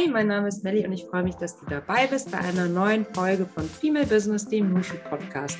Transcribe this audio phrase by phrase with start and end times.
[0.00, 2.66] Hi, mein Name ist Melly und ich freue mich, dass du dabei bist bei einer
[2.66, 5.58] neuen Folge von Female Business, dem Nushu Podcast.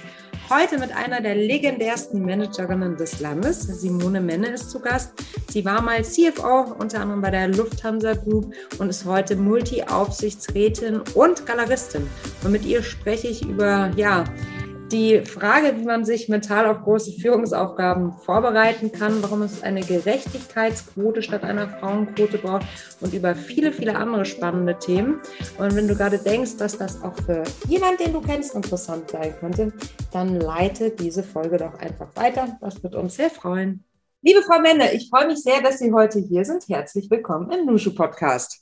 [0.49, 3.61] Heute mit einer der legendärsten Managerinnen des Landes.
[3.61, 5.13] Simone Menne ist zu Gast.
[5.51, 11.45] Sie war mal CFO, unter anderem bei der Lufthansa Group und ist heute Multi-Aufsichtsrätin und
[11.45, 12.07] Galeristin.
[12.43, 14.25] Und mit ihr spreche ich über, ja,
[14.93, 21.23] die Frage, wie man sich mental auf große Führungsaufgaben vorbereiten kann, warum es eine Gerechtigkeitsquote
[21.23, 22.67] statt einer Frauenquote braucht
[23.01, 25.21] und über viele, viele andere spannende Themen.
[25.59, 29.35] Und wenn du gerade denkst, dass das auch für jemanden, den du kennst, interessant sein
[29.39, 29.73] könnte,
[30.13, 32.59] dann leite diese Folge doch einfach weiter.
[32.61, 33.85] Das wird uns sehr freuen.
[34.23, 36.69] Liebe Frau Mende, ich freue mich sehr, dass Sie heute hier sind.
[36.69, 38.61] Herzlich willkommen im Nushu Podcast.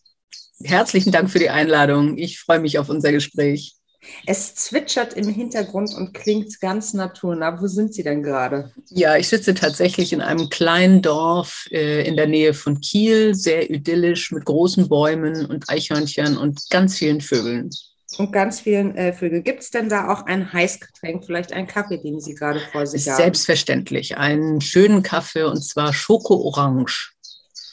[0.63, 2.17] Herzlichen Dank für die Einladung.
[2.19, 3.78] Ich freue mich auf unser Gespräch.
[4.27, 7.61] Es zwitschert im Hintergrund und klingt ganz naturnah.
[7.61, 8.73] Wo sind Sie denn gerade?
[8.91, 13.71] Ja, ich sitze tatsächlich in einem kleinen Dorf äh, in der Nähe von Kiel, sehr
[13.71, 17.71] idyllisch mit großen Bäumen und Eichhörnchen und ganz vielen Vögeln.
[18.17, 19.45] Und ganz vielen äh, Vögeln.
[19.45, 23.07] Gibt es denn da auch ein Heißgetränk, vielleicht einen Kaffee, den Sie gerade vor sich
[23.07, 23.17] haben?
[23.17, 27.13] Selbstverständlich, einen schönen Kaffee und zwar Schoko-Orange.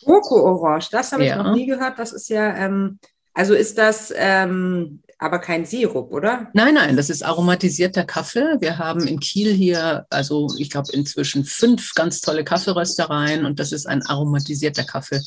[0.04, 1.38] Schoko-Orange, das habe ja.
[1.38, 1.98] ich noch nie gehört.
[2.00, 3.00] Das ist ja, ähm,
[3.34, 6.50] also ist das ähm, aber kein Sirup, oder?
[6.54, 8.58] Nein, nein, das ist aromatisierter Kaffee.
[8.60, 13.72] Wir haben in Kiel hier, also ich glaube inzwischen fünf ganz tolle Kaffeeröstereien und das
[13.72, 15.22] ist ein aromatisierter Kaffee,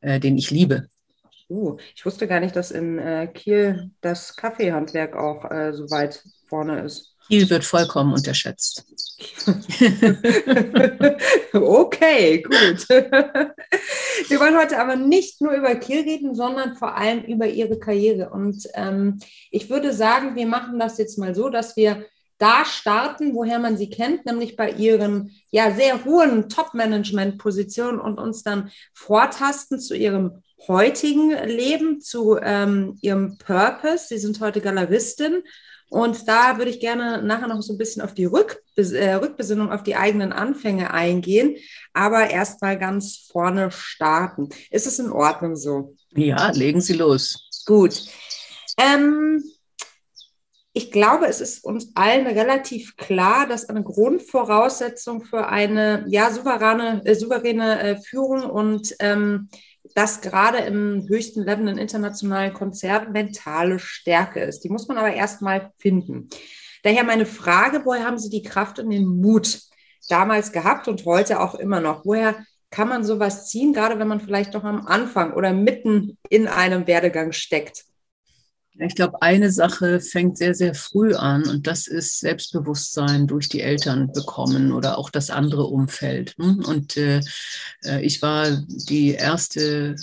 [0.00, 0.88] äh, den ich liebe.
[1.48, 6.22] Uh, ich wusste gar nicht, dass in äh, Kiel das Kaffeehandwerk auch äh, so weit
[6.46, 7.11] vorne ist.
[7.28, 8.84] Kiel wird vollkommen unterschätzt.
[11.52, 12.88] okay, gut.
[14.28, 18.30] Wir wollen heute aber nicht nur über Kiel reden, sondern vor allem über Ihre Karriere.
[18.30, 19.20] Und ähm,
[19.50, 22.04] ich würde sagen, wir machen das jetzt mal so, dass wir
[22.38, 28.42] da starten, woher man sie kennt, nämlich bei ihren ja sehr hohen Top-Management-Positionen und uns
[28.42, 34.06] dann vortasten zu ihrem heutigen Leben, zu ähm, ihrem Purpose.
[34.08, 35.44] Sie sind heute Galeristin
[35.92, 39.70] und da würde ich gerne nachher noch so ein bisschen auf die Rückbes äh, Rückbesinnung
[39.70, 41.56] auf die eigenen Anfänge eingehen,
[41.92, 44.48] aber erst mal ganz vorne starten.
[44.70, 45.94] Ist es in Ordnung so?
[46.12, 47.46] Ja, legen Sie los.
[47.66, 48.06] Gut.
[48.78, 49.44] Ähm,
[50.72, 57.04] ich glaube, es ist uns allen relativ klar, dass eine Grundvoraussetzung für eine ja, souveräne,
[57.04, 59.50] äh, souveräne äh, Führung und ähm,
[59.96, 64.60] das gerade im höchsten Level in internationalen Konzerten mentale Stärke ist.
[64.60, 66.28] Die muss man aber erstmal finden.
[66.82, 69.60] Daher meine Frage, woher haben Sie die Kraft und den Mut
[70.08, 72.04] damals gehabt und heute auch immer noch?
[72.04, 76.48] Woher kann man sowas ziehen, gerade wenn man vielleicht noch am Anfang oder mitten in
[76.48, 77.84] einem Werdegang steckt?
[78.78, 83.60] Ich glaube, eine Sache fängt sehr, sehr früh an und das ist Selbstbewusstsein durch die
[83.60, 86.34] Eltern bekommen oder auch das andere Umfeld.
[86.38, 86.64] Hm?
[86.64, 87.20] Und äh,
[87.84, 89.94] äh, ich war die erste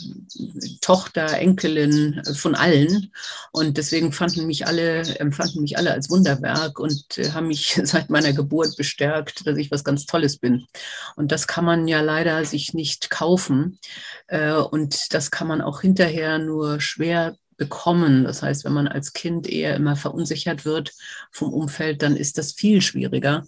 [0.82, 3.12] Tochter, Enkelin von allen
[3.52, 8.12] und deswegen fanden mich alle, empfanden mich alle als Wunderwerk und äh, haben mich seit
[8.12, 10.68] meiner Geburt bestärkt, dass ich was ganz Tolles bin.
[11.16, 13.80] Und das kann man ja leider sich nicht kaufen
[14.28, 18.24] äh, und das kann man auch hinterher nur schwer bekommen.
[18.24, 20.94] Das heißt, wenn man als Kind eher immer verunsichert wird
[21.32, 23.46] vom Umfeld, dann ist das viel schwieriger.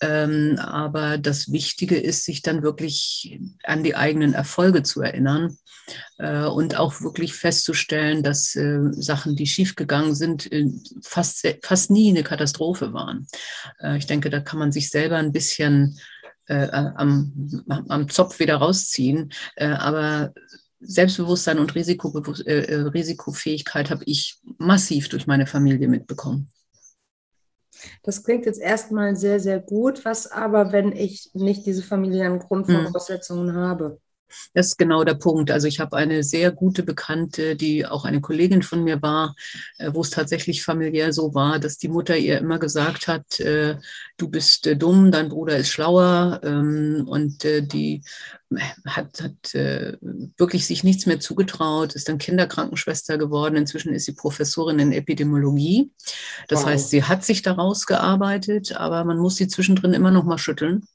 [0.00, 5.58] Ähm, aber das Wichtige ist, sich dann wirklich an die eigenen Erfolge zu erinnern
[6.18, 10.68] äh, und auch wirklich festzustellen, dass äh, Sachen, die schiefgegangen sind, äh,
[11.02, 13.26] fast, fast nie eine Katastrophe waren.
[13.80, 15.98] Äh, ich denke, da kann man sich selber ein bisschen
[16.46, 19.32] äh, am, am Zopf wieder rausziehen.
[19.56, 20.32] Aber
[20.80, 26.50] Selbstbewusstsein und Risikobewusst äh, äh, Risikofähigkeit habe ich massiv durch meine Familie mitbekommen.
[28.02, 30.04] Das klingt jetzt erstmal sehr, sehr gut.
[30.04, 33.56] Was aber, wenn ich nicht diese familiären Grundvoraussetzungen hm.
[33.56, 34.00] habe?
[34.54, 35.50] Das ist genau der Punkt.
[35.50, 39.34] Also ich habe eine sehr gute Bekannte, die auch eine Kollegin von mir war,
[39.78, 43.76] äh, wo es tatsächlich familiär so war, dass die Mutter ihr immer gesagt hat, äh,
[44.16, 48.02] du bist äh, dumm, dein Bruder ist schlauer ähm, und die
[48.86, 49.52] hat, hat
[50.38, 53.56] wirklich sich nichts mehr zugetraut, ist dann Kinderkrankenschwester geworden.
[53.56, 55.92] Inzwischen ist sie Professorin in Epidemiologie.
[56.48, 56.70] Das wow.
[56.70, 60.88] heißt, sie hat sich daraus gearbeitet, aber man muss sie zwischendrin immer noch mal schütteln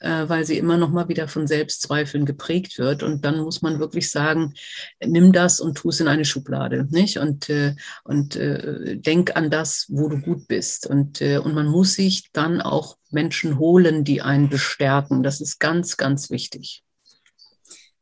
[0.00, 3.02] äh, weil sie immer noch mal wieder von Selbstzweifeln geprägt wird.
[3.02, 4.54] Und dann muss man wirklich sagen,
[5.04, 7.18] nimm das und tu es in eine Schublade, nicht?
[7.18, 7.74] Und, äh,
[8.04, 10.86] und äh, denk an das, wo du gut bist.
[10.86, 15.22] Und, äh, und man muss sich dann auch Menschen holen, die einen bestärken.
[15.22, 16.82] Das ist ganz, ganz wichtig.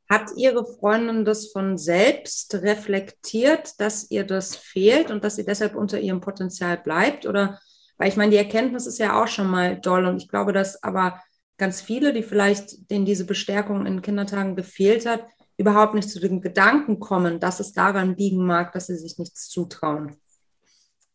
[0.09, 5.75] Hat Ihre Freundin das von selbst reflektiert, dass ihr das fehlt und dass sie deshalb
[5.75, 7.27] unter ihrem Potenzial bleibt?
[7.27, 7.59] Oder,
[7.99, 10.81] weil ich meine, die Erkenntnis ist ja auch schon mal doll und ich glaube, dass
[10.85, 11.21] aber
[11.59, 15.25] ganz viele, die vielleicht, denen diese Bestärkung in Kindertagen gefehlt hat,
[15.57, 19.49] überhaupt nicht zu dem Gedanken kommen, dass es daran liegen mag, dass sie sich nichts
[19.49, 20.17] zutrauen?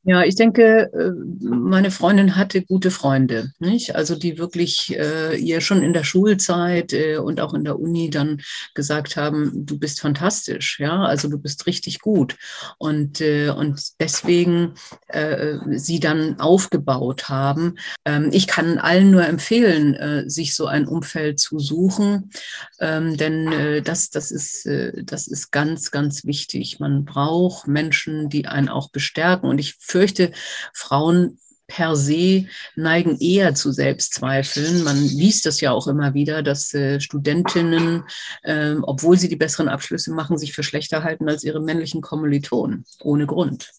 [0.04, 1.12] Ja, ich denke, äh,
[1.46, 3.96] meine Freundin hatte gute Freunde, nicht?
[3.96, 8.10] Also die wirklich äh, ihr schon in der Schulzeit äh, und auch in der Uni
[8.10, 8.42] dann
[8.74, 12.36] gesagt haben, du bist fantastisch, ja, also du bist richtig gut
[12.80, 14.74] und äh, und deswegen
[15.08, 17.76] äh, sie dann aufgebaut haben.
[18.04, 22.32] Ähm, ich kann allen nur empfehlen, äh, sich so ein Umfeld zu suchen,
[22.80, 24.68] ähm, denn das das ist
[25.04, 26.80] das ist ganz ganz wichtig.
[26.80, 30.32] Man braucht Menschen, die einen auch bestärken und ich fürchte,
[30.74, 31.38] Frauen
[31.72, 34.84] per se neigen eher zu Selbstzweifeln.
[34.84, 38.04] Man liest das ja auch immer wieder, dass äh, Studentinnen,
[38.44, 42.84] äh, obwohl sie die besseren Abschlüsse machen, sich für schlechter halten als ihre männlichen Kommilitonen,
[43.04, 43.72] ohne Grund.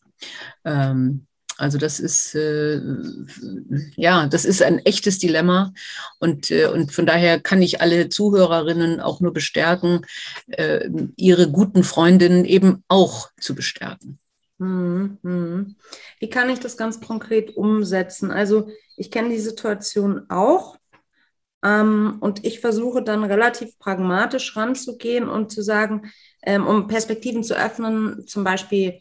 [0.65, 1.27] Ähm,
[1.59, 2.81] also das ist äh,
[3.97, 5.73] ja, das ist ein echtes Dilemma
[6.19, 10.01] und äh, und von daher kann ich alle Zuhörerinnen auch nur bestärken,
[10.49, 14.19] äh, ihre guten Freundinnen eben auch zu bestärken.
[14.59, 15.77] Hm, hm.
[16.21, 18.31] Wie kann ich das ganz konkret umsetzen?
[18.31, 20.79] Also ich kenne die Situation auch
[21.65, 26.13] ähm, und ich versuche dann relativ pragmatisch ranzugehen und zu sagen,
[26.45, 29.01] ähm, um Perspektiven zu öffnen, zum Beispiel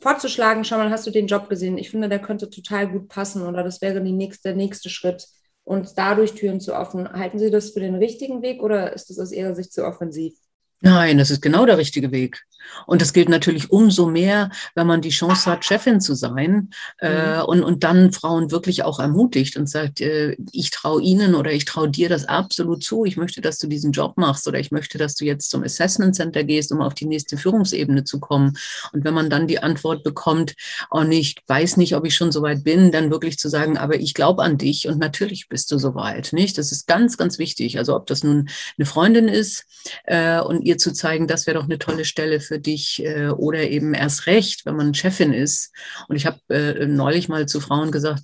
[0.00, 1.78] vorzuschlagen, schau mal, hast du den Job gesehen?
[1.78, 5.26] Ich finde, der könnte total gut passen oder das wäre nächste, der nächste Schritt
[5.64, 7.12] und dadurch Türen zu öffnen.
[7.12, 10.34] Halten Sie das für den richtigen Weg oder ist das aus Ihrer Sicht zu offensiv?
[10.80, 12.42] Nein, das ist genau der richtige Weg.
[12.86, 16.70] Und das gilt natürlich umso mehr, wenn man die Chance hat, Chefin zu sein
[17.00, 17.44] äh, mhm.
[17.44, 21.64] und, und dann Frauen wirklich auch ermutigt und sagt, äh, ich traue ihnen oder ich
[21.64, 23.04] traue dir das absolut zu.
[23.04, 26.14] Ich möchte, dass du diesen Job machst oder ich möchte, dass du jetzt zum Assessment
[26.14, 28.56] Center gehst, um auf die nächste Führungsebene zu kommen.
[28.92, 30.54] Und wenn man dann die Antwort bekommt,
[30.90, 33.96] oh nicht, weiß nicht, ob ich schon so weit bin, dann wirklich zu sagen, aber
[33.96, 36.32] ich glaube an dich und natürlich bist du so weit.
[36.32, 36.58] Nicht?
[36.58, 37.78] Das ist ganz, ganz wichtig.
[37.78, 39.66] Also ob das nun eine Freundin ist
[40.04, 43.68] äh, und ihr zu zeigen, das wäre doch eine tolle Stelle für dich äh, oder
[43.68, 45.72] eben erst recht, wenn man Chefin ist.
[46.08, 48.22] Und ich habe äh, neulich mal zu Frauen gesagt,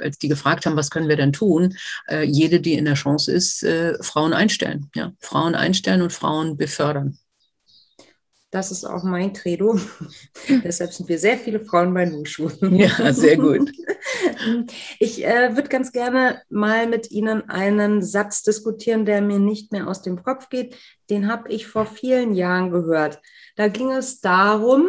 [0.00, 1.76] als die gefragt haben, was können wir denn tun,
[2.08, 4.90] äh, jede, die in der Chance ist, äh, Frauen einstellen.
[4.94, 7.18] Ja, Frauen einstellen und Frauen befördern.
[8.52, 9.80] Das ist auch mein Credo.
[10.62, 12.50] Deshalb sind wir sehr viele Frauen bei Nushu.
[12.60, 13.72] Ja, sehr gut.
[14.98, 19.86] Ich äh, würde ganz gerne mal mit Ihnen einen Satz diskutieren, der mir nicht mehr
[19.88, 20.76] aus dem Kopf geht.
[21.08, 23.20] Den habe ich vor vielen Jahren gehört.
[23.56, 24.88] Da ging es darum,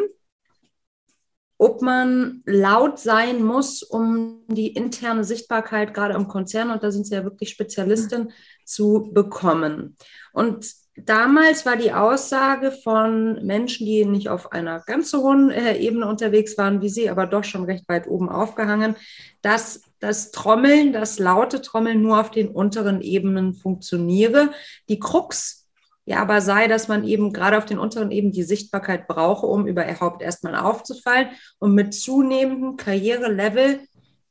[1.57, 7.05] ob man laut sein muss, um die interne Sichtbarkeit gerade im Konzern, und da sind
[7.05, 8.31] Sie ja wirklich Spezialistin,
[8.65, 9.95] zu bekommen.
[10.33, 15.77] Und damals war die Aussage von Menschen, die nicht auf einer ganz so hohen äh,
[15.77, 18.95] Ebene unterwegs waren wie sie, aber doch schon recht weit oben aufgehangen,
[19.41, 24.51] dass das Trommeln, das laute Trommeln nur auf den unteren Ebenen funktioniere.
[24.89, 25.63] Die Krux
[26.05, 29.67] ja aber sei, dass man eben gerade auf den unteren Ebenen die Sichtbarkeit brauche, um
[29.67, 31.29] überhaupt erstmal aufzufallen
[31.59, 33.79] und mit zunehmendem Karrierelevel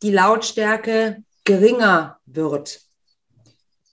[0.02, 2.80] die Lautstärke geringer wird.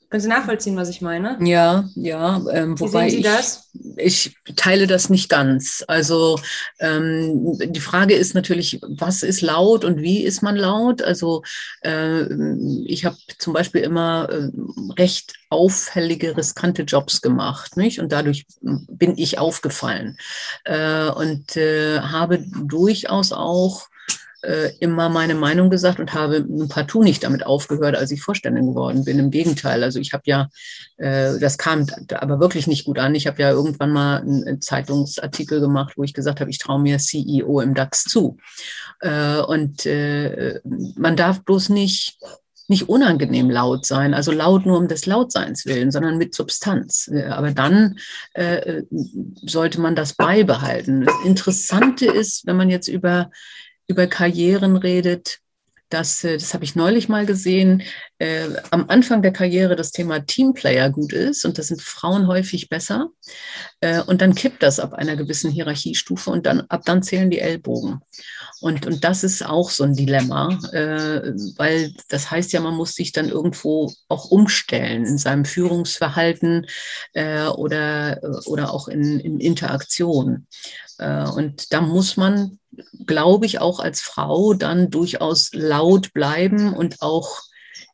[0.10, 1.38] Können Sie nachvollziehen, was ich meine?
[1.40, 2.42] Ja, ja.
[2.52, 3.70] Ähm, wobei Wie sehen Sie ich, das?
[3.98, 5.84] Ich teile das nicht ganz.
[5.88, 6.40] Also
[6.80, 11.04] ähm, die Frage ist natürlich, was ist laut und wie ist man laut?
[11.04, 11.44] Also
[11.82, 12.24] äh,
[12.86, 14.50] ich habe zum Beispiel immer äh,
[14.98, 18.00] recht auffällige, riskante Jobs gemacht, nicht?
[18.00, 20.18] Und dadurch bin ich aufgefallen
[20.64, 23.90] äh, und äh, habe durchaus auch
[24.42, 29.04] äh, immer meine Meinung gesagt und habe partout nicht damit aufgehört, als ich Vorständin geworden
[29.04, 29.20] bin.
[29.20, 30.50] Im Gegenteil, also ich habe ja,
[30.98, 33.16] äh, das kam aber wirklich nicht gut an.
[33.16, 37.00] Ich habe ja irgendwann mal einen Zeitungsartikel gemacht, wo ich gesagt habe, ich traue mir
[37.00, 38.38] CEO im DAX zu.
[39.02, 40.60] Äh, und äh,
[40.96, 42.18] man darf bloß nicht
[42.70, 47.10] nicht unangenehm laut sein, also laut nur um des Lautseins willen, sondern mit Substanz.
[47.12, 47.98] Äh, aber dann
[48.34, 48.84] äh,
[49.42, 51.06] sollte man das beibehalten.
[51.06, 53.32] Das Interessante ist, wenn man jetzt über
[53.90, 55.40] über Karrieren redet,
[55.90, 57.82] dass, äh, das habe ich neulich mal gesehen,
[58.20, 62.70] äh, am Anfang der Karriere das Thema Teamplayer gut ist und das sind Frauen häufig
[62.70, 63.10] besser.
[63.82, 67.40] Äh, und dann kippt das ab einer gewissen Hierarchiestufe und dann ab dann zählen die
[67.40, 68.02] Ellbogen.
[68.62, 72.94] Und, und das ist auch so ein Dilemma, äh, weil das heißt ja, man muss
[72.94, 76.68] sich dann irgendwo auch umstellen in seinem Führungsverhalten
[77.14, 80.46] äh, oder, oder auch in, in Interaktion.
[81.00, 82.59] Äh, und da muss man,
[83.06, 87.42] glaube ich, auch als Frau dann durchaus laut bleiben und auch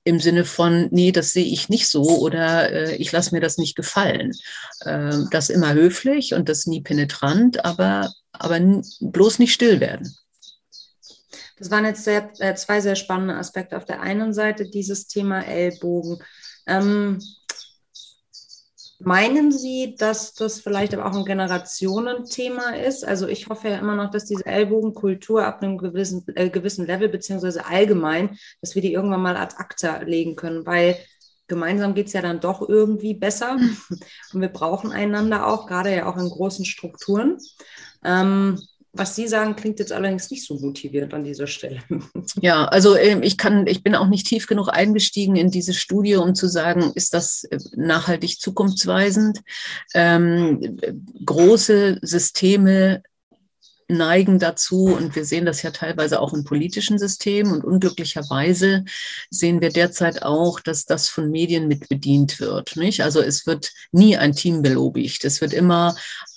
[0.04, 3.58] im Sinne von, nee, das sehe ich nicht so oder äh, ich lasse mir das
[3.58, 4.34] nicht gefallen.
[4.82, 8.60] Äh, das immer höflich und das nie penetrant, aber, aber
[9.02, 10.16] bloß nicht still werden.
[11.58, 13.78] Das waren jetzt sehr, äh, zwei sehr spannende Aspekte.
[13.78, 16.20] Auf der einen Seite dieses Thema Ellbogen.
[16.68, 17.20] Ähm,
[19.08, 23.08] Meinen Sie, dass das vielleicht aber auch ein Generationenthema ist?
[23.08, 27.08] Also ich hoffe ja immer noch, dass diese Ellbogenkultur ab einem gewissen, äh, gewissen Level,
[27.08, 30.98] beziehungsweise allgemein, dass wir die irgendwann mal ad acta legen können, weil
[31.48, 33.58] gemeinsam geht es ja dann doch irgendwie besser.
[34.34, 37.38] Und wir brauchen einander auch, gerade ja auch in großen Strukturen.
[38.04, 38.60] Ähm,
[38.98, 41.82] was Sie sagen, klingt jetzt allerdings nicht so motivierend an dieser Stelle.
[42.42, 46.16] Ja, also ähm, ich kann, ich bin auch nicht tief genug eingestiegen in diese Studie,
[46.16, 49.42] um zu sagen, ist das äh, nachhaltig zukunftsweisend?
[49.94, 50.78] Ähm,
[51.26, 53.04] große Systeme
[53.88, 58.84] neigen dazu, und wir sehen das ja teilweise auch in politischen Systemen, und unglücklicherweise
[59.30, 62.76] sehen wir derzeit auch, dass das von Medien mitbedient wird.
[62.76, 63.02] Nicht?
[63.02, 65.24] Also es wird nie ein Team belobigt.
[65.26, 65.96] Es wird immer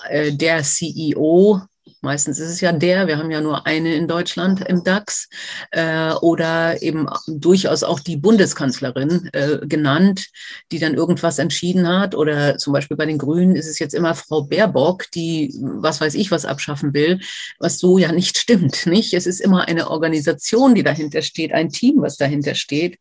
[0.08, 1.62] äh, der CEO
[2.00, 5.28] Meistens ist es ja der, wir haben ja nur eine in Deutschland im DAX,
[5.72, 10.28] äh, oder eben durchaus auch die Bundeskanzlerin äh, genannt,
[10.70, 12.14] die dann irgendwas entschieden hat.
[12.14, 16.14] Oder zum Beispiel bei den Grünen ist es jetzt immer Frau Baerbock, die was weiß
[16.14, 17.20] ich was abschaffen will,
[17.58, 18.86] was so ja nicht stimmt.
[18.86, 19.12] Nicht?
[19.14, 22.98] Es ist immer eine Organisation, die dahinter steht, ein Team, was dahinter steht.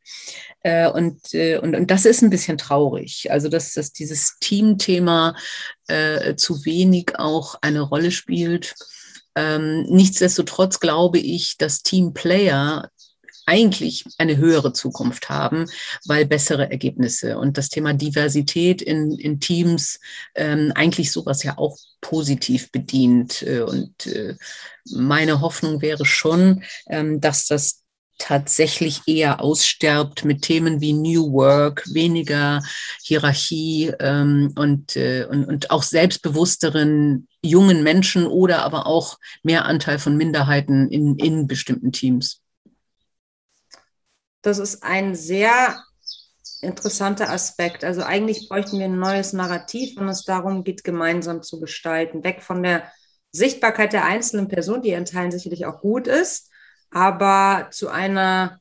[0.68, 3.32] Äh, und, äh, und, und das ist ein bisschen traurig.
[3.32, 5.34] Also, dass, dass dieses Teamthema
[5.88, 8.76] äh, zu wenig auch eine Rolle spielt.
[9.36, 12.90] Ähm, nichtsdestotrotz glaube ich, dass Teamplayer
[13.46, 15.68] eigentlich eine höhere Zukunft haben,
[16.06, 20.02] weil bessere Ergebnisse und das Thema Diversität in, in Teams
[20.36, 23.42] ähm, eigentlich sowas ja auch positiv bedient.
[23.44, 24.36] Äh, und äh,
[24.92, 27.87] meine Hoffnung wäre schon, ähm, dass das
[28.18, 32.62] tatsächlich eher aussterbt mit Themen wie New Work, weniger
[33.04, 40.00] Hierarchie ähm, und, äh, und, und auch selbstbewussteren jungen Menschen oder aber auch mehr Anteil
[40.00, 42.42] von Minderheiten in, in bestimmten Teams.
[44.42, 45.78] Das ist ein sehr
[46.62, 47.84] interessanter Aspekt.
[47.84, 52.24] Also eigentlich bräuchten wir ein neues Narrativ, wenn es darum geht, gemeinsam zu gestalten.
[52.24, 52.92] Weg von der
[53.32, 56.50] Sichtbarkeit der einzelnen Person, die in Teilen sicherlich auch gut ist,
[56.92, 58.60] aber zu einer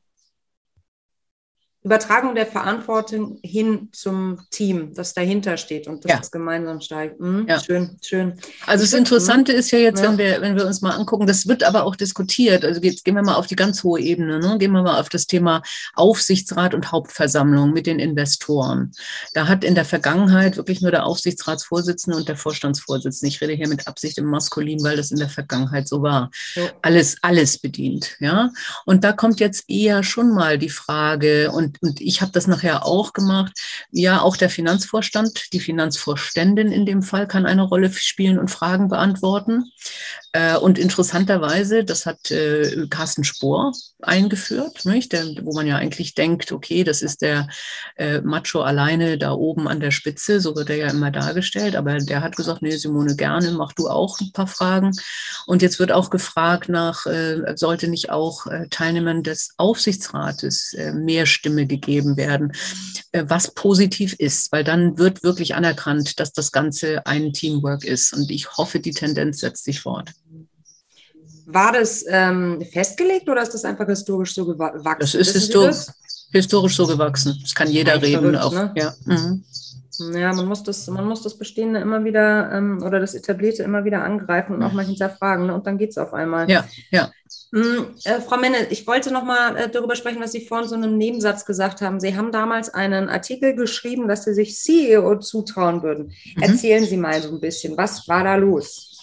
[1.87, 6.21] Übertragung der Verantwortung hin zum Team, das dahinter steht und das ja.
[6.31, 7.19] gemeinsam steigt.
[7.21, 7.61] Mhm, ja.
[7.61, 8.33] Schön, schön.
[8.65, 10.09] Also das Interessante ist ja jetzt, ja.
[10.09, 12.65] wenn wir, wenn wir uns mal angucken, das wird aber auch diskutiert.
[12.65, 14.57] Also jetzt gehen wir mal auf die ganz hohe Ebene, ne?
[14.57, 15.63] gehen wir mal auf das Thema
[15.95, 18.91] Aufsichtsrat und Hauptversammlung mit den Investoren.
[19.33, 23.69] Da hat in der Vergangenheit wirklich nur der Aufsichtsratsvorsitzende und der Vorstandsvorsitzende, ich rede hier
[23.69, 26.31] mit Absicht im Maskulin, weil das in der Vergangenheit so war,
[26.81, 28.17] alles, alles bedient.
[28.19, 28.49] Ja?
[28.85, 32.85] Und da kommt jetzt eher schon mal die Frage, und und, ich habe das nachher
[32.85, 33.53] auch gemacht.
[33.91, 38.87] Ja, auch der Finanzvorstand, die Finanzvorständin in dem Fall kann eine Rolle spielen und Fragen
[38.87, 39.71] beantworten.
[40.37, 45.13] Äh, und interessanterweise, das hat äh, Carsten Spohr eingeführt, nicht?
[45.13, 47.47] Der, wo man ja eigentlich denkt, okay, das ist der
[47.95, 51.97] äh, Macho alleine da oben an der Spitze, so wird er ja immer dargestellt, aber
[51.97, 54.91] der hat gesagt, nee, Simone, gerne, mach du auch ein paar Fragen.
[55.47, 57.05] Und jetzt wird auch gefragt nach,
[57.55, 62.53] sollte nicht auch Teilnehmern des Aufsichtsrates mehr Stimme gegeben werden,
[63.11, 68.13] äh, was positiv ist, weil dann wird wirklich anerkannt, dass das Ganze ein Teamwork ist.
[68.13, 70.11] Und ich hoffe, die Tendenz setzt sich fort.
[71.45, 74.99] War das ähm, festgelegt oder ist das einfach historisch so gewachsen?
[74.99, 75.93] Das ist histor das?
[76.31, 77.39] historisch so gewachsen.
[77.41, 78.33] Das kann jeder Eigentlich reden.
[78.33, 78.73] Verrückt, auch, ne?
[78.75, 78.93] ja.
[79.05, 79.43] Mhm.
[80.13, 83.83] Ja, man muss das, man muss das Bestehende immer wieder ähm, oder das Etablierte immer
[83.83, 85.47] wieder angreifen und auch mal hinterfragen.
[85.47, 85.53] Ne?
[85.53, 86.49] Und dann geht es auf einmal.
[86.49, 87.11] Ja, ja.
[87.51, 90.75] Mhm, äh, Frau Menne, ich wollte noch mal äh, darüber sprechen, was Sie vorhin so
[90.75, 91.99] in einem Nebensatz gesagt haben.
[91.99, 96.11] Sie haben damals einen Artikel geschrieben, dass Sie sich CEO zutrauen würden.
[96.35, 96.43] Mhm.
[96.43, 98.97] Erzählen Sie mal so ein bisschen, was war da los?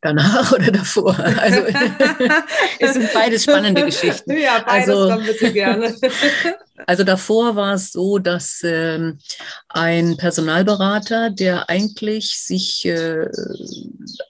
[0.00, 1.18] danach oder davor.
[1.18, 1.60] Also
[2.78, 4.36] es sind beides spannende Geschichten.
[4.36, 5.94] Ja, beides also, dann bitte gerne.
[6.86, 9.18] Also davor war es so, dass ähm,
[9.68, 13.28] ein Personalberater, der eigentlich sich äh,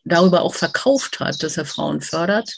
[0.05, 2.55] darüber auch verkauft hat, dass er Frauen fördert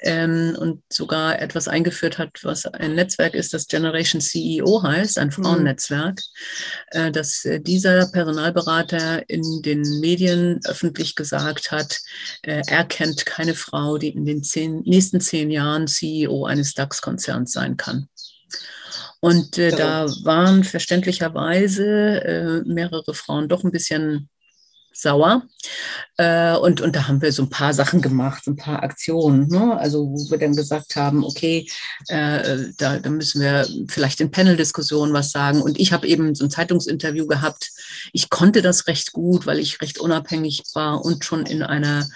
[0.00, 5.28] ähm, und sogar etwas eingeführt hat, was ein Netzwerk ist, das Generation CEO heißt, ein
[5.28, 5.32] mhm.
[5.32, 6.20] Frauennetzwerk,
[6.92, 12.00] äh, dass äh, dieser Personalberater in den Medien öffentlich gesagt hat,
[12.42, 17.52] äh, er kennt keine Frau, die in den zehn, nächsten zehn Jahren CEO eines DAX-Konzerns
[17.52, 18.08] sein kann.
[19.22, 21.84] Und äh, da waren verständlicherweise
[22.24, 24.28] äh, mehrere Frauen doch ein bisschen
[24.92, 25.46] sauer.
[26.16, 29.46] Äh, und, und da haben wir so ein paar Sachen gemacht, so ein paar Aktionen.
[29.46, 29.78] Ne?
[29.78, 31.68] Also wo wir dann gesagt haben, okay,
[32.08, 35.62] äh, da, da müssen wir vielleicht in Panel-Diskussionen was sagen.
[35.62, 37.70] Und ich habe eben so ein Zeitungsinterview gehabt.
[38.12, 42.08] Ich konnte das recht gut, weil ich recht unabhängig war und schon in einer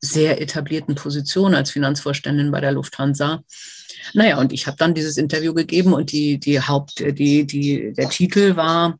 [0.00, 3.44] sehr etablierten Position als Finanzvorständin bei der Lufthansa.
[4.14, 8.08] Naja, und ich habe dann dieses Interview gegeben und die, die Haupt, die, die, der
[8.08, 8.98] Titel war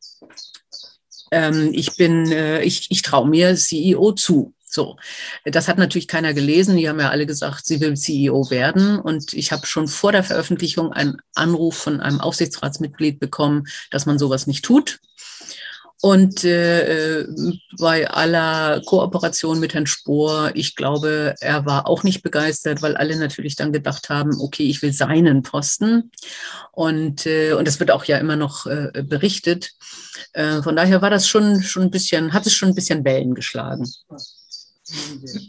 [1.30, 4.54] ähm, ich bin, äh, ich, ich traue mir CEO zu.
[4.70, 4.96] So,
[5.44, 6.76] das hat natürlich keiner gelesen.
[6.76, 8.98] Die haben ja alle gesagt, sie will CEO werden.
[8.98, 14.18] Und ich habe schon vor der Veröffentlichung einen Anruf von einem Aufsichtsratsmitglied bekommen, dass man
[14.18, 15.00] sowas nicht tut.
[16.00, 17.26] Und äh,
[17.78, 23.16] bei aller Kooperation mit Herrn Spohr, ich glaube, er war auch nicht begeistert, weil alle
[23.16, 26.12] natürlich dann gedacht haben, okay, ich will seinen Posten.
[26.70, 29.72] Und, äh, und das wird auch ja immer noch äh, berichtet.
[30.34, 33.34] Äh, von daher war das schon, schon ein bisschen, hat es schon ein bisschen Wellen
[33.34, 33.84] geschlagen.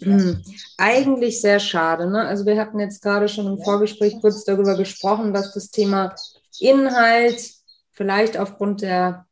[0.02, 0.44] Hm.
[0.78, 2.10] Eigentlich sehr schade.
[2.10, 2.26] Ne?
[2.26, 6.16] Also wir hatten jetzt gerade schon im Vorgespräch kurz darüber gesprochen, dass das Thema
[6.60, 7.40] Inhalt
[7.92, 9.26] vielleicht aufgrund der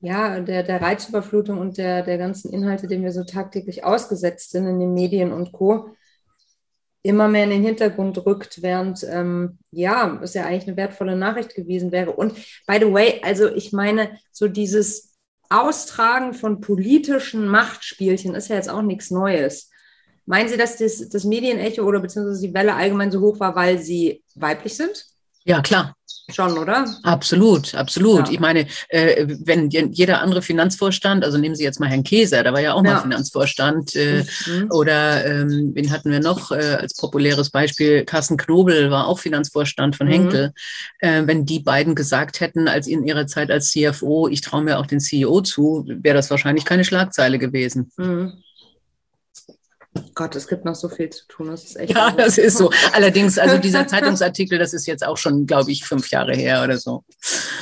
[0.00, 4.66] ja, der, der Reizüberflutung und der, der ganzen Inhalte, denen wir so tagtäglich ausgesetzt sind
[4.66, 5.90] in den Medien und Co.,
[7.02, 11.54] immer mehr in den Hintergrund rückt, während ähm, ja, es ja eigentlich eine wertvolle Nachricht
[11.54, 12.12] gewesen wäre.
[12.12, 12.34] Und
[12.66, 15.16] by the way, also ich meine, so dieses
[15.48, 19.70] Austragen von politischen Machtspielchen ist ja jetzt auch nichts Neues.
[20.26, 23.78] Meinen Sie, dass das, das Medienecho oder beziehungsweise die Welle allgemein so hoch war, weil
[23.78, 25.06] sie weiblich sind?
[25.44, 25.94] Ja, klar.
[26.30, 26.84] Schon, oder?
[27.04, 28.26] Absolut, absolut.
[28.26, 28.32] Ja.
[28.32, 32.52] Ich meine, äh, wenn jeder andere Finanzvorstand, also nehmen Sie jetzt mal Herrn Käser, der
[32.52, 32.94] war ja auch ja.
[32.94, 34.70] mal Finanzvorstand, äh, mhm.
[34.70, 38.04] oder ähm, wen hatten wir noch äh, als populäres Beispiel?
[38.04, 40.12] Carsten Knobel war auch Finanzvorstand von mhm.
[40.12, 40.52] Henkel.
[40.98, 44.78] Äh, wenn die beiden gesagt hätten, als in ihrer Zeit als CFO, ich traue mir
[44.78, 47.90] auch den CEO zu, wäre das wahrscheinlich keine Schlagzeile gewesen.
[47.96, 48.34] Mhm.
[50.14, 51.48] Gott, es gibt noch so viel zu tun.
[51.48, 51.94] Das ist echt.
[51.94, 52.70] Ja, das ist so.
[52.92, 56.76] Allerdings, also dieser Zeitungsartikel, das ist jetzt auch schon, glaube ich, fünf Jahre her oder
[56.76, 57.04] so.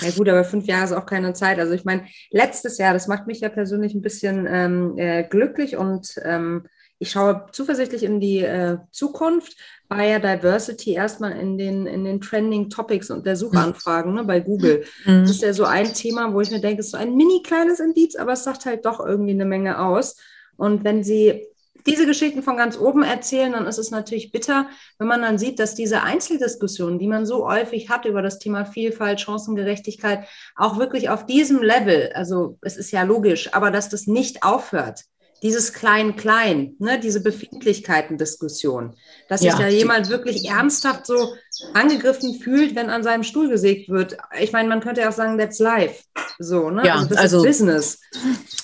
[0.01, 1.59] Ja gut, aber fünf Jahre ist auch keine Zeit.
[1.59, 5.77] Also ich meine, letztes Jahr, das macht mich ja persönlich ein bisschen ähm, äh, glücklich
[5.77, 6.67] und ähm,
[6.99, 9.57] ich schaue zuversichtlich in die äh, Zukunft.
[9.89, 14.41] War ja Diversity erstmal in den, in den Trending Topics und der Suchanfragen ne, bei
[14.41, 14.85] Google.
[15.05, 15.23] Mhm.
[15.23, 17.43] Das ist ja so ein Thema, wo ich mir denke, es ist so ein mini
[17.45, 20.17] kleines Indiz, aber es sagt halt doch irgendwie eine Menge aus.
[20.57, 21.47] Und wenn Sie
[21.87, 25.59] diese Geschichten von ganz oben erzählen, dann ist es natürlich bitter, wenn man dann sieht,
[25.59, 31.09] dass diese Einzeldiskussionen, die man so häufig hat über das Thema Vielfalt, Chancengerechtigkeit, auch wirklich
[31.09, 35.05] auf diesem Level, also es ist ja logisch, aber dass das nicht aufhört
[35.43, 38.95] dieses Klein-Klein, ne, diese Befindlichkeiten-Diskussion,
[39.29, 39.59] dass sich ja.
[39.59, 41.35] da jemand wirklich ernsthaft so
[41.75, 44.17] angegriffen fühlt, wenn an seinem Stuhl gesägt wird.
[44.41, 46.03] Ich meine, man könnte ja auch sagen, that's life.
[46.39, 46.85] So, ne?
[46.87, 48.01] Ja, also das also, ist Business.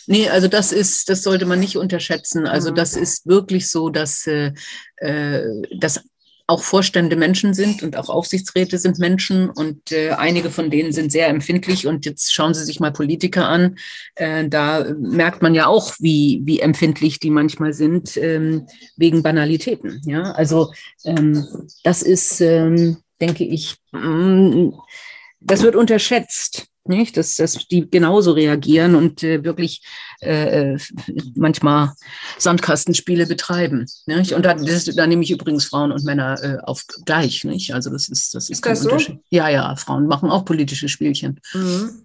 [0.06, 2.46] Nee, also das ist, das sollte man nicht unterschätzen.
[2.46, 2.74] Also mhm.
[2.76, 4.52] das ist wirklich so, dass, äh,
[4.96, 6.00] äh dass
[6.46, 11.12] auch Vorstände Menschen sind und auch Aufsichtsräte sind Menschen und äh, einige von denen sind
[11.12, 13.76] sehr empfindlich und jetzt schauen Sie sich mal Politiker an.
[14.14, 20.00] Äh, da merkt man ja auch, wie, wie empfindlich die manchmal sind ähm, wegen Banalitäten.
[20.04, 20.72] Ja, also
[21.04, 21.46] ähm,
[21.84, 24.70] das ist, ähm, denke ich, mm,
[25.40, 27.16] das wird unterschätzt nicht?
[27.16, 29.82] Dass, dass die genauso reagieren und äh, wirklich
[30.20, 30.78] äh, äh,
[31.34, 31.92] manchmal
[32.38, 33.86] Sandkastenspiele betreiben.
[34.06, 34.32] Nicht?
[34.32, 37.44] Und da, das, da nehme ich übrigens Frauen und Männer äh, auf gleich.
[37.44, 37.74] Nicht?
[37.74, 39.16] Also das ist, das ist, ist kein das Unterschied.
[39.16, 39.22] So?
[39.30, 41.40] Ja, ja, Frauen machen auch politische Spielchen.
[41.54, 42.02] Mhm.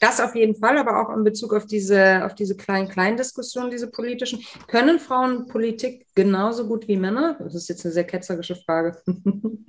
[0.00, 4.40] Das auf jeden Fall, aber auch in Bezug auf diese, auf diese Klein-Klein-Diskussionen, diese politischen.
[4.66, 7.36] Können Frauen Politik genauso gut wie Männer?
[7.40, 8.96] Das ist jetzt eine sehr ketzerische Frage.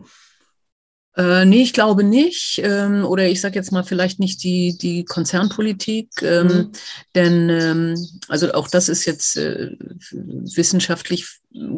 [1.17, 2.59] Äh, nee, ich glaube nicht.
[2.63, 6.09] Ähm, oder ich sage jetzt mal vielleicht nicht die, die Konzernpolitik.
[6.21, 6.71] Ähm, mhm.
[7.15, 9.71] Denn ähm, also auch das ist jetzt äh,
[10.11, 11.27] wissenschaftlich,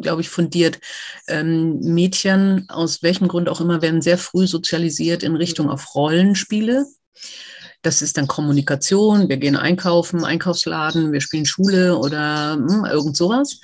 [0.00, 0.80] glaube ich, fundiert.
[1.28, 5.72] Ähm, Mädchen, aus welchem Grund auch immer, werden sehr früh sozialisiert in Richtung mhm.
[5.72, 6.86] auf Rollenspiele.
[7.82, 13.60] Das ist dann Kommunikation, wir gehen einkaufen, Einkaufsladen, wir spielen Schule oder hm, irgend sowas.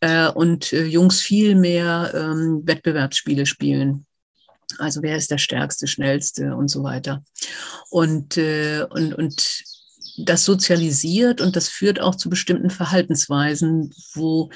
[0.00, 4.06] Äh, und äh, Jungs viel mehr ähm, Wettbewerbsspiele spielen.
[4.76, 7.22] Also wer ist der Stärkste, Schnellste und so weiter.
[7.90, 9.64] Und, äh, und, und
[10.18, 14.50] das sozialisiert und das führt auch zu bestimmten Verhaltensweisen, wo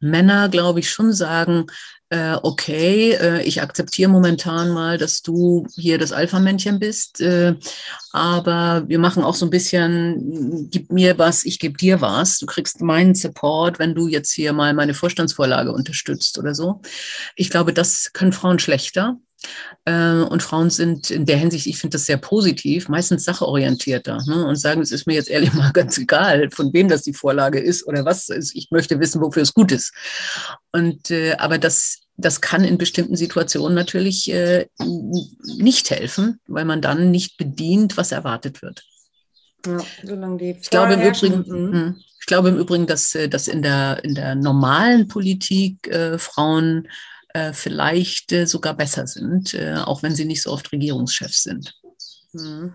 [0.00, 1.66] Männer, glaube ich, schon sagen,
[2.10, 7.54] äh, okay, äh, ich akzeptiere momentan mal, dass du hier das Alpha-Männchen bist, äh,
[8.12, 12.38] aber wir machen auch so ein bisschen, gib mir was, ich gebe dir was.
[12.38, 16.80] Du kriegst meinen Support, wenn du jetzt hier mal meine Vorstandsvorlage unterstützt oder so.
[17.36, 19.18] Ich glaube, das können Frauen schlechter.
[19.84, 24.46] Äh, und Frauen sind in der Hinsicht, ich finde das sehr positiv, meistens sachorientierter ne?
[24.46, 27.58] und sagen, es ist mir jetzt ehrlich mal ganz egal, von wem das die Vorlage
[27.58, 28.54] ist oder was ist.
[28.54, 29.92] Ich möchte wissen, wofür es gut ist.
[30.72, 34.66] Und äh, aber das, das kann in bestimmten Situationen natürlich äh,
[35.56, 38.84] nicht helfen, weil man dann nicht bedient, was erwartet wird.
[39.66, 39.78] Ja,
[40.40, 44.14] ich glaube, im Übrigen, hm, ich glaube im Übrigen, dass, äh, dass in, der, in
[44.14, 46.88] der normalen Politik äh, Frauen
[47.38, 51.78] äh, vielleicht äh, sogar besser sind, äh, auch wenn sie nicht so oft Regierungschefs sind.
[52.32, 52.74] Mhm.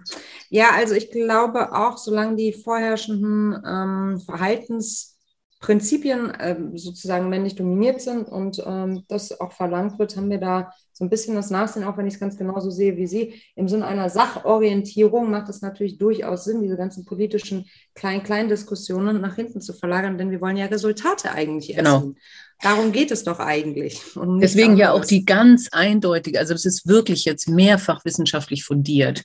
[0.50, 8.28] Ja, also ich glaube auch, solange die vorherrschenden ähm, Verhaltensprinzipien äh, sozusagen männlich dominiert sind
[8.28, 11.98] und ähm, das auch verlangt wird, haben wir da so ein bisschen das Nachsehen, auch
[11.98, 13.42] wenn ich es ganz genauso sehe wie Sie.
[13.56, 19.62] Im Sinne einer Sachorientierung macht es natürlich durchaus Sinn, diese ganzen politischen Klein-Klein-Diskussionen nach hinten
[19.62, 21.98] zu verlagern, denn wir wollen ja Resultate eigentlich genau.
[21.98, 22.18] essen.
[22.64, 24.00] Darum geht es doch eigentlich.
[24.16, 29.24] Deswegen ja auch die ganz eindeutige, also das ist wirklich jetzt mehrfach wissenschaftlich fundiert.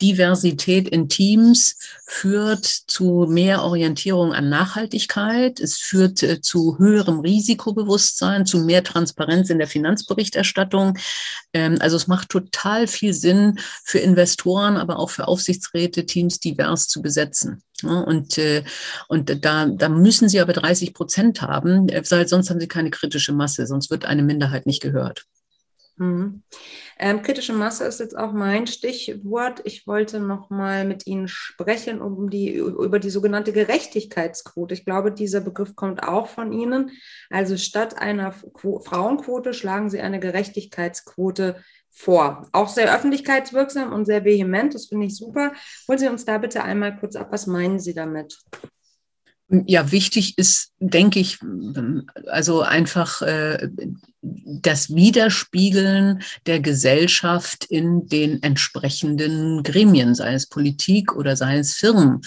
[0.00, 5.58] Diversität in Teams führt zu mehr Orientierung an Nachhaltigkeit.
[5.58, 10.96] Es führt äh, zu höherem Risikobewusstsein, zu mehr Transparenz in der Finanzberichterstattung.
[11.52, 16.86] Ähm, also es macht total viel Sinn für Investoren, aber auch für Aufsichtsräte, Teams divers
[16.86, 17.64] zu besetzen.
[17.82, 18.64] Und, äh,
[19.08, 22.90] und da, da müssen sie aber 30 Prozent haben, äh, weil sonst haben sie keine
[22.90, 25.26] kritische Masse, sonst wird eine Minderheit nicht gehört.
[25.98, 26.42] Mhm.
[26.98, 29.62] Ähm, kritische Masse ist jetzt auch mein Stichwort.
[29.64, 34.74] Ich wollte noch mal mit Ihnen sprechen um die, über die sogenannte Gerechtigkeitsquote.
[34.74, 36.90] Ich glaube, dieser Begriff kommt auch von Ihnen.
[37.30, 41.56] Also statt einer Qu Frauenquote schlagen Sie eine Gerechtigkeitsquote
[41.96, 42.46] vor.
[42.52, 44.74] Auch sehr öffentlichkeitswirksam und sehr vehement.
[44.74, 45.52] Das finde ich super.
[45.88, 47.28] Holen Sie uns da bitte einmal kurz ab.
[47.30, 48.38] Was meinen Sie damit?
[49.48, 51.38] Ja, wichtig ist, denke ich,
[52.26, 53.68] also einfach äh,
[54.44, 62.22] das Widerspiegeln der Gesellschaft in den entsprechenden Gremien, sei es Politik oder sei es Firmen.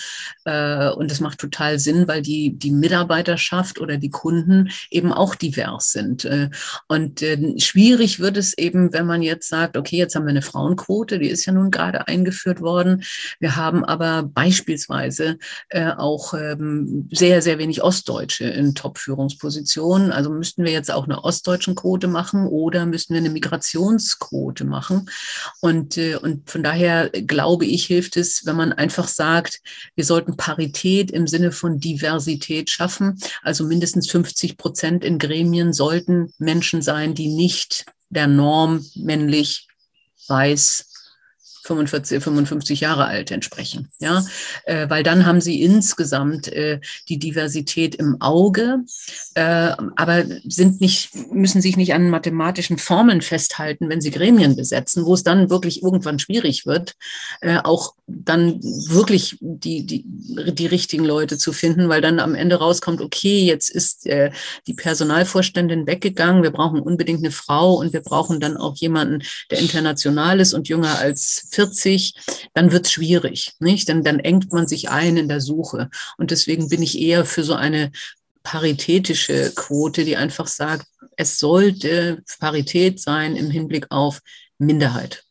[0.45, 5.35] Äh, und das macht total Sinn, weil die, die Mitarbeiterschaft oder die Kunden eben auch
[5.35, 6.25] divers sind.
[6.25, 6.49] Äh,
[6.87, 10.41] und äh, schwierig wird es eben, wenn man jetzt sagt, okay, jetzt haben wir eine
[10.41, 13.03] Frauenquote, die ist ja nun gerade eingeführt worden.
[13.39, 15.37] Wir haben aber beispielsweise
[15.97, 17.81] auch ähm, sehr, sehr wenig
[18.39, 20.11] Ostdeutsche in Top-Führungspositionen.
[20.11, 25.09] Also müssten wir jetzt auch eine ostdeutschen Quote machen oder müssen wir eine Migrationsquote machen?
[25.61, 29.61] Und, äh, und von daher glaube ich, hilft es, wenn man einfach sagt,
[29.95, 33.19] wir sollten Parität im Sinne von Diversität schaffen.
[33.41, 39.67] Also mindestens 50 Prozent in Gremien sollten Menschen sein, die nicht der Norm männlich,
[40.27, 40.88] weiß,
[41.69, 43.89] 45, 55 Jahre alt entsprechen.
[43.99, 44.25] Ja,
[44.65, 48.79] äh, weil dann haben sie insgesamt äh, die Diversität im Auge,
[49.35, 55.05] äh, aber sind nicht, müssen sich nicht an mathematischen Formeln festhalten, wenn sie Gremien besetzen,
[55.05, 56.95] wo es dann wirklich irgendwann schwierig wird,
[57.41, 62.55] äh, auch dann wirklich die, die, die richtigen Leute zu finden, weil dann am Ende
[62.55, 64.31] rauskommt, okay, jetzt ist äh,
[64.65, 69.59] die Personalvorständin weggegangen, wir brauchen unbedingt eine Frau und wir brauchen dann auch jemanden, der
[69.59, 72.13] international ist und jünger als 40,
[72.53, 73.89] dann wird es schwierig, nicht?
[73.89, 75.89] Dann, dann engt man sich ein in der Suche.
[76.17, 77.91] Und deswegen bin ich eher für so eine
[78.43, 84.21] paritätische Quote, die einfach sagt, es sollte Parität sein im Hinblick auf
[84.57, 85.25] Minderheit.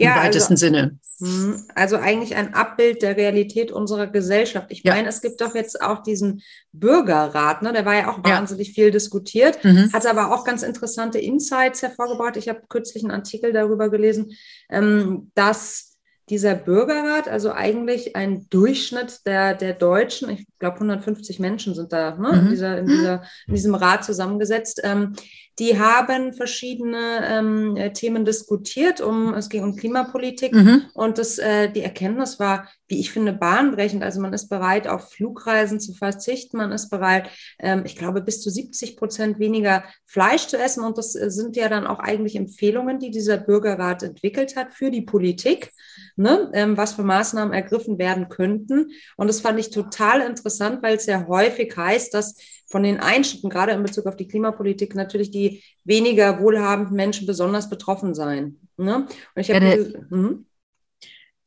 [0.00, 0.98] Im ja, weitesten also, Sinne.
[1.18, 4.68] Hm, also eigentlich ein Abbild der Realität unserer Gesellschaft.
[4.70, 4.94] Ich ja.
[4.94, 6.40] meine, es gibt doch jetzt auch diesen
[6.72, 7.74] Bürgerrat, ne?
[7.74, 8.74] der war ja auch wahnsinnig ja.
[8.74, 9.92] viel diskutiert, mhm.
[9.92, 12.38] hat aber auch ganz interessante Insights hervorgebracht.
[12.38, 14.32] Ich habe kürzlich einen Artikel darüber gelesen,
[14.70, 15.98] ähm, dass
[16.30, 22.16] dieser Bürgerrat, also eigentlich ein Durchschnitt der, der Deutschen, ich glaube 150 Menschen sind da
[22.16, 22.38] ne, mhm.
[22.38, 25.14] in, dieser, in, dieser, in diesem Rat zusammengesetzt, ähm,
[25.60, 29.02] die haben verschiedene ähm, Themen diskutiert.
[29.02, 30.84] Um, es ging um Klimapolitik mhm.
[30.94, 34.02] und das, äh, die Erkenntnis war, wie ich finde, bahnbrechend.
[34.02, 36.56] Also man ist bereit, auf Flugreisen zu verzichten.
[36.56, 40.82] Man ist bereit, ähm, ich glaube, bis zu 70 Prozent weniger Fleisch zu essen.
[40.82, 44.90] Und das äh, sind ja dann auch eigentlich Empfehlungen, die dieser Bürgerrat entwickelt hat für
[44.90, 45.72] die Politik,
[46.16, 46.50] ne?
[46.54, 48.92] ähm, was für Maßnahmen ergriffen werden könnten.
[49.18, 52.36] Und das fand ich total interessant, weil es ja häufig heißt, dass
[52.70, 57.68] von den Einschnitten, gerade in Bezug auf die Klimapolitik, natürlich die weniger wohlhabenden Menschen besonders
[57.68, 58.60] betroffen sein.
[58.76, 59.08] Ne?
[59.34, 60.46] Und ich habe ja, mhm.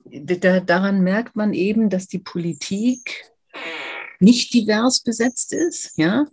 [0.04, 3.33] da, daran merkt man eben, dass die Politik
[4.20, 5.92] nicht divers besetzt ist.
[5.98, 6.26] Ja?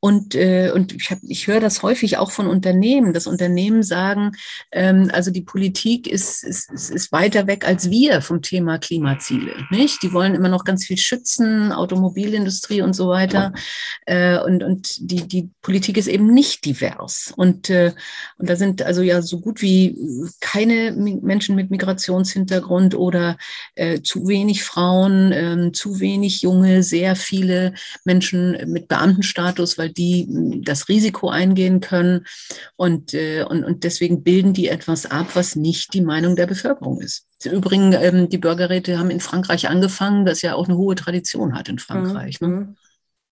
[0.00, 4.32] Und, äh, und ich, hab, ich höre das häufig auch von Unternehmen, dass Unternehmen sagen,
[4.72, 9.54] ähm, also die Politik ist, ist, ist weiter weg als wir vom Thema Klimaziele.
[9.70, 10.02] Nicht?
[10.02, 13.52] Die wollen immer noch ganz viel schützen, Automobilindustrie und so weiter.
[14.06, 17.32] Äh, und und die, die Politik ist eben nicht divers.
[17.36, 17.92] Und, äh,
[18.36, 19.96] und da sind also ja so gut wie
[20.40, 23.38] keine Menschen mit Migrationshintergrund oder
[23.74, 27.74] äh, zu wenig Frauen, äh, zu wenig Junge, sehr viel viele
[28.04, 32.26] Menschen mit Beamtenstatus, weil die hm, das Risiko eingehen können.
[32.76, 37.00] Und, äh, und, und deswegen bilden die etwas ab, was nicht die Meinung der Bevölkerung
[37.00, 37.26] ist.
[37.44, 41.68] Übrigens, ähm, die Bürgerräte haben in Frankreich angefangen, das ja auch eine hohe Tradition hat
[41.68, 42.40] in Frankreich.
[42.40, 42.48] Ne?
[42.48, 42.54] Mhm.
[42.54, 42.74] Ne?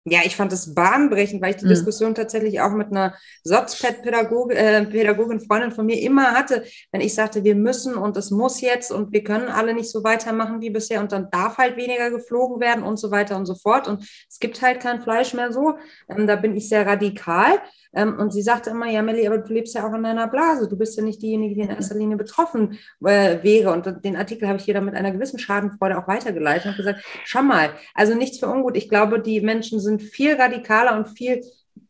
[0.03, 1.69] Ja, ich fand es bahnbrechend, weil ich die mhm.
[1.69, 7.13] Diskussion tatsächlich auch mit einer Sozped-Pädagogin, äh, Pädagogin, Freundin von mir immer hatte, wenn ich
[7.13, 10.71] sagte, wir müssen und es muss jetzt und wir können alle nicht so weitermachen wie
[10.71, 14.03] bisher und dann darf halt weniger geflogen werden und so weiter und so fort und
[14.27, 15.75] es gibt halt kein Fleisch mehr so.
[16.09, 17.59] Ähm, da bin ich sehr radikal.
[17.93, 20.67] Ähm, und sie sagte immer, ja, Melli, aber du lebst ja auch in deiner Blase.
[20.67, 23.71] Du bist ja nicht diejenige, die in erster Linie betroffen äh, wäre.
[23.71, 27.03] Und den Artikel habe ich hier dann mit einer gewissen Schadenfreude auch weitergeleitet und gesagt,
[27.25, 28.77] schau mal, also nichts für ungut.
[28.77, 31.41] Ich glaube, die Menschen sind viel radikaler und viel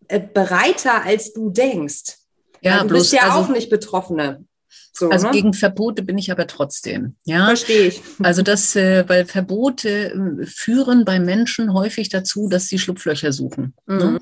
[0.07, 2.17] äh, bereiter, als du denkst.
[2.61, 4.45] Ja, du bloß, bist ja also, auch nicht Betroffene.
[4.93, 5.33] So, also ne?
[5.33, 7.15] gegen Verbote bin ich aber trotzdem.
[7.25, 8.01] Ja, verstehe ich.
[8.23, 13.73] Also das, äh, weil Verbote äh, führen bei Menschen häufig dazu, dass sie Schlupflöcher suchen.
[13.87, 13.95] Ne?
[13.95, 14.13] Mhm.
[14.13, 14.19] Ne?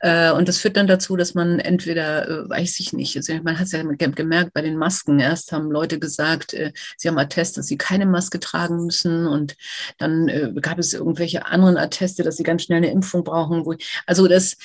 [0.00, 3.58] Äh, und das führt dann dazu, dass man entweder, äh, weiß ich nicht, also man
[3.58, 5.20] hat es ja gemerkt bei den Masken.
[5.20, 9.26] Erst haben Leute gesagt, äh, sie haben Attest, dass sie keine Maske tragen müssen.
[9.26, 9.56] Und
[9.98, 13.66] dann äh, gab es irgendwelche anderen Atteste, dass sie ganz schnell eine Impfung brauchen.
[13.66, 13.74] Wo,
[14.06, 14.56] also das,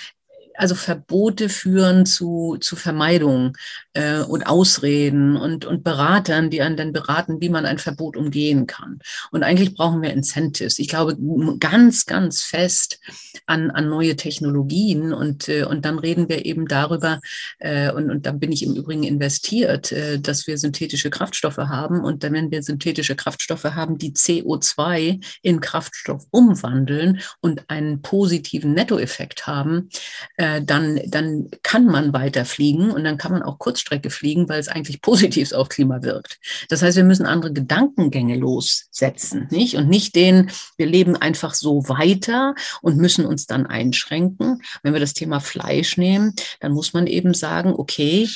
[0.58, 3.56] also Verbote führen zu, zu Vermeidung
[3.94, 8.66] äh, und Ausreden und, und Beratern, die einen dann beraten, wie man ein Verbot umgehen
[8.66, 9.00] kann.
[9.32, 10.80] Und eigentlich brauchen wir Incentives.
[10.80, 11.16] Ich glaube
[11.60, 13.00] ganz, ganz fest
[13.46, 17.22] an, an neue Technologien und, äh, und dann reden wir eben darüber,
[17.60, 22.02] äh, und, und da bin ich im Übrigen investiert, äh, dass wir synthetische Kraftstoffe haben
[22.02, 28.74] und dann, wenn wir synthetische Kraftstoffe haben, die CO2 in Kraftstoff umwandeln und einen positiven
[28.74, 29.90] Nettoeffekt haben,
[30.36, 34.60] äh, äh, dann, dann kann man weiterfliegen und dann kann man auch Kurzstrecke fliegen, weil
[34.60, 36.40] es eigentlich positiv auf Klima wirkt.
[36.70, 39.76] Das heißt, wir müssen andere Gedankengänge lossetzen, nicht?
[39.76, 44.62] Und nicht den, wir leben einfach so weiter und müssen uns dann einschränken.
[44.84, 48.28] Wenn wir das Thema Fleisch nehmen, dann muss man eben sagen, okay,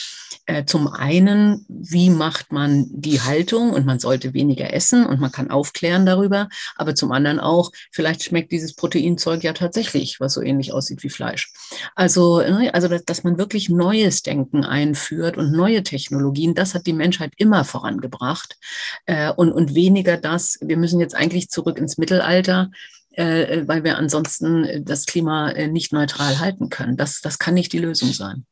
[0.45, 5.31] äh, zum einen, wie macht man die Haltung und man sollte weniger essen und man
[5.31, 10.41] kann aufklären darüber, aber zum anderen auch, vielleicht schmeckt dieses Proteinzeug ja tatsächlich, was so
[10.41, 11.51] ähnlich aussieht wie Fleisch.
[12.01, 16.93] Also, ne, also dass man wirklich neues Denken einführt und neue Technologien, das hat die
[16.93, 18.57] Menschheit immer vorangebracht
[19.05, 22.71] äh, und, und weniger das, wir müssen jetzt eigentlich zurück ins Mittelalter,
[23.11, 26.97] äh, weil wir ansonsten das Klima nicht neutral halten können.
[26.97, 28.47] Das, das kann nicht die Lösung sein.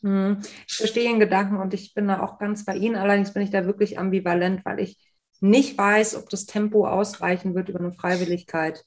[0.00, 2.96] Hm, ich verstehe den Gedanken und ich bin da auch ganz bei Ihnen.
[2.96, 4.96] Allerdings bin ich da wirklich ambivalent, weil ich
[5.40, 8.82] nicht weiß, ob das Tempo ausreichen wird über eine Freiwilligkeit.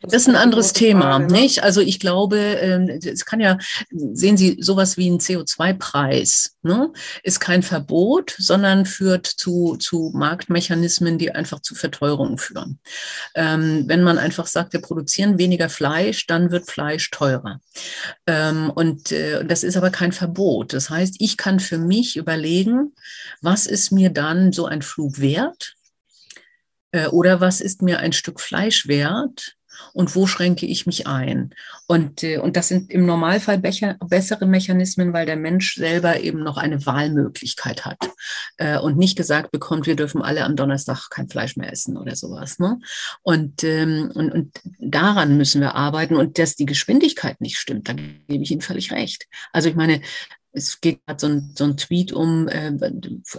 [0.00, 1.40] Das, das ist ein anderes Thema, Frage, ne?
[1.40, 1.62] nicht?
[1.62, 3.58] Also ich glaube, ähm, es kann ja,
[3.90, 6.92] sehen Sie, sowas wie ein CO2-Preis ne?
[7.24, 12.78] ist kein Verbot, sondern führt zu, zu Marktmechanismen, die einfach zu Verteuerungen führen.
[13.34, 17.60] Ähm, wenn man einfach sagt, wir produzieren weniger Fleisch, dann wird Fleisch teurer.
[18.26, 20.72] Ähm, und äh, das ist aber kein Verbot.
[20.72, 22.94] Das heißt, ich kann für mich überlegen,
[23.40, 25.74] was ist mir dann so ein Flug wert?
[26.92, 29.57] Äh, oder was ist mir ein Stück Fleisch wert?
[29.92, 31.54] Und wo schränke ich mich ein.
[31.86, 36.42] Und, äh, und das sind im Normalfall becher, bessere Mechanismen, weil der Mensch selber eben
[36.42, 37.98] noch eine Wahlmöglichkeit hat
[38.58, 42.16] äh, und nicht gesagt bekommt, wir dürfen alle am Donnerstag kein Fleisch mehr essen oder
[42.16, 42.58] sowas.
[42.58, 42.78] Ne?
[43.22, 47.92] Und, ähm, und, und daran müssen wir arbeiten und dass die Geschwindigkeit nicht stimmt, da
[47.92, 49.26] gebe ich Ihnen völlig recht.
[49.52, 50.00] Also ich meine,
[50.52, 52.72] es geht gerade so ein, so ein Tweet um äh,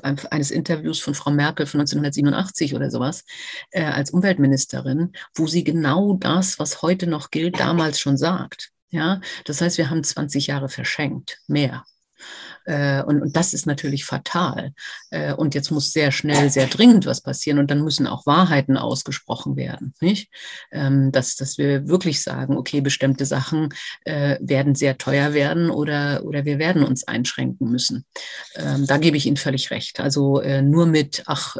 [0.01, 3.25] eines Interviews von Frau Merkel von 1987 oder sowas
[3.71, 8.71] äh, als Umweltministerin, wo sie genau das, was heute noch gilt, damals schon sagt.
[8.91, 11.85] Ja, das heißt, wir haben 20 Jahre verschenkt, mehr.
[12.65, 14.73] Äh, und, und das ist natürlich fatal.
[15.09, 17.59] Äh, und jetzt muss sehr schnell, sehr dringend was passieren.
[17.59, 19.93] Und dann müssen auch Wahrheiten ausgesprochen werden.
[20.01, 20.29] Nicht?
[20.71, 23.69] Ähm, dass, dass wir wirklich sagen, okay, bestimmte Sachen
[24.05, 28.05] äh, werden sehr teuer werden oder, oder wir werden uns einschränken müssen.
[28.55, 29.99] Ähm, da gebe ich Ihnen völlig recht.
[29.99, 31.55] Also nur mit, ach,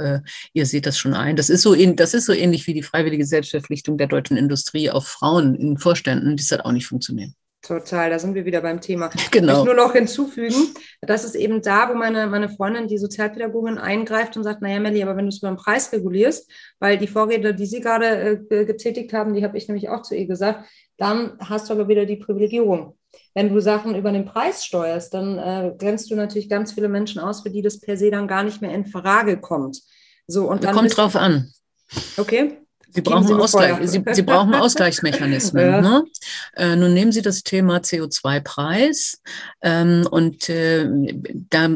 [0.53, 1.35] ihr seht das schon ein.
[1.35, 5.07] Das ist so, das ist so ähnlich wie die freiwillige Selbstverpflichtung der deutschen Industrie auf
[5.07, 6.37] Frauen in Vorständen.
[6.37, 7.31] Das hat auch nicht funktioniert.
[7.61, 9.09] Total, da sind wir wieder beim Thema.
[9.31, 9.59] Genau.
[9.59, 14.37] Ich nur noch hinzufügen, das ist eben da, wo meine, meine Freundin, die Sozialpädagogin, eingreift
[14.37, 17.53] und sagt, naja, Melli, aber wenn du es über den Preis regulierst, weil die Vorrede,
[17.53, 21.37] die Sie gerade äh, getätigt haben, die habe ich nämlich auch zu ihr gesagt, dann
[21.39, 22.97] hast du aber wieder die Privilegierung.
[23.33, 27.19] Wenn du Sachen über den Preis steuerst, dann äh, grenzt du natürlich ganz viele Menschen
[27.19, 29.81] aus, für die das per se dann gar nicht mehr in Frage kommt.
[30.27, 31.51] So, und dann kommt drauf an.
[32.17, 32.57] Okay.
[32.91, 35.65] Sie brauchen, Ausgleich, Sie, Sie, brauchen Ausgleichsmechanismen.
[35.71, 35.81] ja.
[35.81, 36.03] ne?
[36.55, 39.21] äh, nun nehmen Sie das Thema CO2-Preis
[39.61, 40.87] ähm, und äh,
[41.49, 41.69] da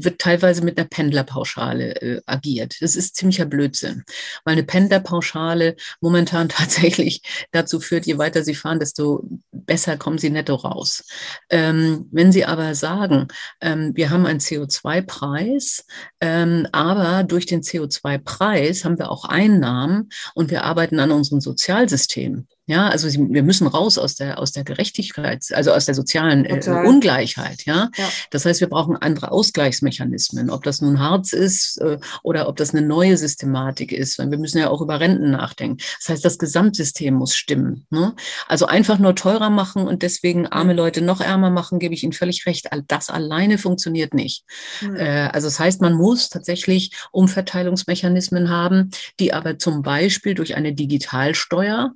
[0.00, 2.76] wird teilweise mit einer Pendlerpauschale äh, agiert.
[2.80, 4.04] Das ist ziemlicher Blödsinn,
[4.44, 10.30] weil eine Pendlerpauschale momentan tatsächlich dazu führt, je weiter Sie fahren, desto besser kommen Sie
[10.30, 11.04] netto raus.
[11.50, 13.28] Ähm, wenn Sie aber sagen,
[13.60, 15.84] ähm, wir haben einen CO2-Preis,
[16.20, 22.46] ähm, aber durch den CO2-Preis haben wir auch Einnahmen und wir arbeiten an unserem Sozialsystem
[22.68, 26.60] Ja, also wir müssen raus aus der, aus der Gerechtigkeit, also aus der sozialen äh,
[26.86, 27.64] Ungleichheit.
[27.64, 27.88] Ja?
[27.96, 28.08] ja?
[28.30, 32.74] das heißt, wir brauchen andere Ausgleichsmechanismen, ob das nun Harz ist äh, oder ob das
[32.74, 34.18] eine neue Systematik ist.
[34.18, 35.78] Weil wir müssen ja auch über Renten nachdenken.
[35.98, 37.86] Das heißt, das Gesamtsystem muss stimmen.
[37.88, 38.14] Ne?
[38.48, 42.12] Also einfach nur teurer machen und deswegen arme Leute noch ärmer machen, gebe ich Ihnen
[42.12, 42.68] völlig recht.
[42.86, 44.44] Das alleine funktioniert nicht.
[44.82, 44.96] Mhm.
[44.96, 50.74] Äh, also das heißt, man muss tatsächlich Umverteilungsmechanismen haben, die aber zum Beispiel durch eine
[50.74, 51.94] Digitalsteuer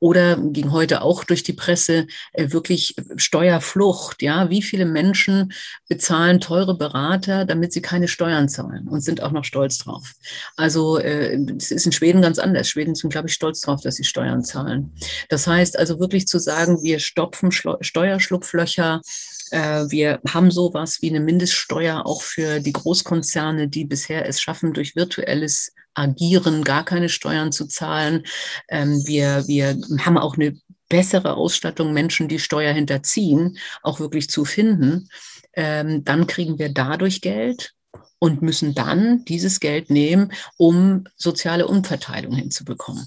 [0.00, 4.22] oder ging heute auch durch die Presse äh, wirklich Steuerflucht.
[4.22, 5.52] Ja, wie viele Menschen
[5.88, 10.12] bezahlen teure Berater, damit sie keine Steuern zahlen und sind auch noch stolz drauf.
[10.56, 12.68] Also äh, es ist in Schweden ganz anders.
[12.68, 14.92] Schweden sind, glaube ich, stolz drauf, dass sie Steuern zahlen.
[15.28, 21.20] Das heißt also wirklich zu sagen, wir stopfen Steuerschlupflöcher, äh, wir haben sowas wie eine
[21.20, 27.52] Mindeststeuer auch für die Großkonzerne, die bisher es schaffen, durch virtuelles Agieren gar keine Steuern
[27.52, 28.24] zu zahlen.
[28.68, 34.44] Ähm, wir, wir haben auch eine bessere Ausstattung, Menschen, die Steuer hinterziehen, auch wirklich zu
[34.44, 35.08] finden.
[35.54, 37.74] Ähm, dann kriegen wir dadurch Geld
[38.18, 43.06] und müssen dann dieses Geld nehmen, um soziale Umverteilung hinzubekommen.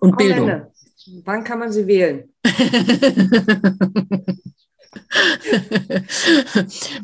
[0.00, 0.48] Und Bildung.
[0.48, 0.69] Lenne,
[1.24, 2.32] wann kann man sie wählen?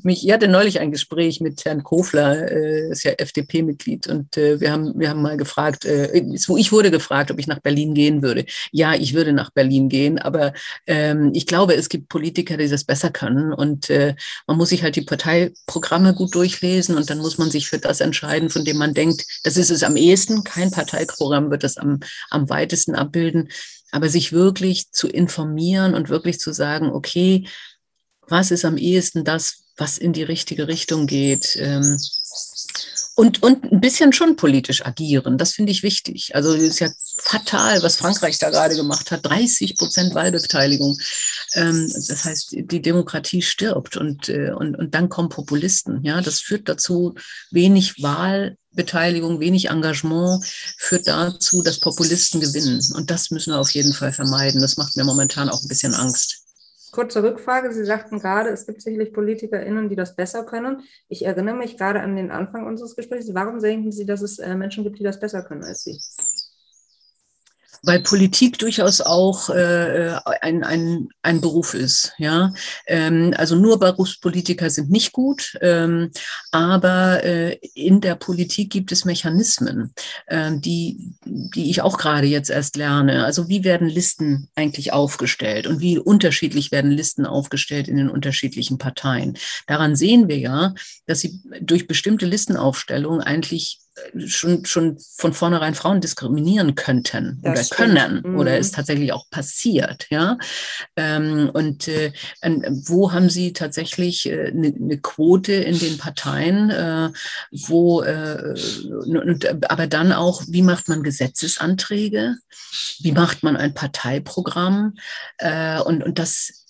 [0.02, 4.60] Mich, ich hatte neulich ein Gespräch mit Herrn Kofler, äh, ist ja FDP-Mitglied, und äh,
[4.60, 8.22] wir, haben, wir haben mal gefragt, äh, ich wurde gefragt, ob ich nach Berlin gehen
[8.22, 8.44] würde.
[8.72, 10.52] Ja, ich würde nach Berlin gehen, aber
[10.86, 14.14] ähm, ich glaube, es gibt Politiker, die das besser können und äh,
[14.46, 18.00] man muss sich halt die Parteiprogramme gut durchlesen und dann muss man sich für das
[18.00, 20.44] entscheiden, von dem man denkt, das ist es am ehesten.
[20.44, 23.48] Kein Parteiprogramm wird das am, am weitesten abbilden
[23.96, 27.48] aber sich wirklich zu informieren und wirklich zu sagen, okay,
[28.28, 31.56] was ist am ehesten das, was in die richtige Richtung geht.
[31.56, 31.96] Ähm,
[33.18, 36.34] und, und ein bisschen schon politisch agieren, das finde ich wichtig.
[36.34, 39.24] Also es ist ja fatal, was Frankreich da gerade gemacht hat.
[39.24, 40.98] 30 Prozent Wahlbeteiligung.
[41.54, 46.04] Ähm, das heißt, die Demokratie stirbt und, äh, und, und dann kommen Populisten.
[46.04, 47.14] Ja, das führt dazu
[47.50, 50.44] wenig Wahlbeteiligung, wenig Engagement,
[50.76, 52.84] führt dazu, dass Populisten gewinnen.
[52.94, 54.60] Und das müssen wir auf jeden Fall vermeiden.
[54.60, 56.45] Das macht mir momentan auch ein bisschen Angst.
[56.96, 57.70] Kurze Rückfrage.
[57.74, 60.80] Sie sagten gerade, es gibt sicherlich PolitikerInnen, die das besser können.
[61.10, 63.34] Ich erinnere mich gerade an den Anfang unseres Gesprächs.
[63.34, 66.00] Warum denken Sie, dass es äh, Menschen gibt, die das besser können als Sie?
[67.86, 72.12] Weil Politik durchaus auch äh, ein, ein, ein Beruf ist.
[72.18, 72.52] Ja?
[72.86, 76.10] Ähm, also nur Berufspolitiker sind nicht gut, ähm,
[76.50, 79.92] aber äh, in der Politik gibt es Mechanismen,
[80.26, 83.24] äh, die, die ich auch gerade jetzt erst lerne.
[83.24, 88.78] Also wie werden Listen eigentlich aufgestellt und wie unterschiedlich werden Listen aufgestellt in den unterschiedlichen
[88.78, 89.38] Parteien.
[89.68, 90.74] Daran sehen wir ja,
[91.06, 93.78] dass sie durch bestimmte Listenaufstellungen eigentlich
[94.26, 97.76] schon, schon von vornherein Frauen diskriminieren könnten das oder stimmt.
[97.76, 98.38] können mhm.
[98.38, 100.38] oder es tatsächlich auch passiert, ja.
[100.96, 102.12] Ähm, und äh,
[102.86, 107.10] wo haben Sie tatsächlich eine äh, ne Quote in den Parteien, äh,
[107.50, 108.54] wo, äh,
[108.94, 112.36] und, aber dann auch, wie macht man Gesetzesanträge?
[113.00, 114.96] Wie macht man ein Parteiprogramm?
[115.38, 116.64] Äh, und, und das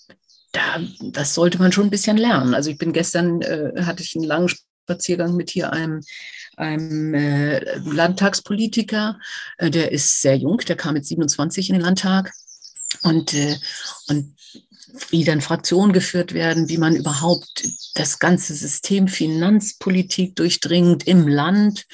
[0.52, 0.80] da,
[1.12, 2.54] das sollte man schon ein bisschen lernen.
[2.54, 4.48] Also ich bin gestern, äh, hatte ich einen langen
[4.86, 6.00] Spaziergang mit hier einem
[6.56, 9.18] einem äh, Landtagspolitiker,
[9.58, 12.32] äh, der ist sehr jung, der kam mit 27 in den Landtag
[13.02, 13.56] und, äh,
[14.08, 14.34] und
[15.10, 21.86] wie dann Fraktionen geführt werden, wie man überhaupt das ganze System Finanzpolitik durchdringt im Land.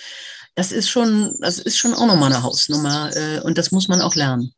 [0.54, 4.00] Das ist schon, das ist schon auch nochmal eine Hausnummer äh, und das muss man
[4.00, 4.52] auch lernen.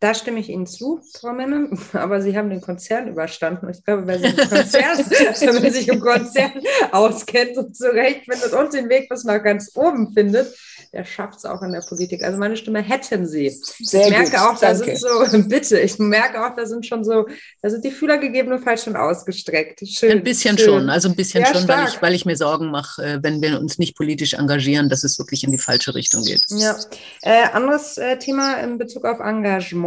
[0.00, 3.68] Da stimme ich Ihnen zu, Frau Menne, aber Sie haben den Konzern überstanden.
[3.70, 4.98] Ich glaube, wer sich im Konzern,
[5.62, 6.52] wenn sich im Konzern
[6.92, 10.54] auskennt und zurechtfindet und den Weg bis nach ganz oben findet,
[10.92, 12.22] der schafft es auch in der Politik.
[12.22, 13.50] Also meine Stimme hätten Sie.
[13.80, 14.96] Sehr ich merke gut, auch, da danke.
[14.96, 17.26] sind so, bitte, ich merke auch, da sind schon so,
[17.62, 19.80] da sind die Fühler gegebenenfalls schon ausgestreckt.
[19.88, 20.66] Schön, ein bisschen schön.
[20.66, 23.42] schon, also ein bisschen ja, schon, weil ich, weil ich mir Sorgen mache, äh, wenn
[23.42, 26.44] wir uns nicht politisch engagieren, dass es wirklich in die falsche Richtung geht.
[26.50, 26.76] Ja.
[27.22, 29.83] Äh, anderes äh, Thema in Bezug auf Engagement.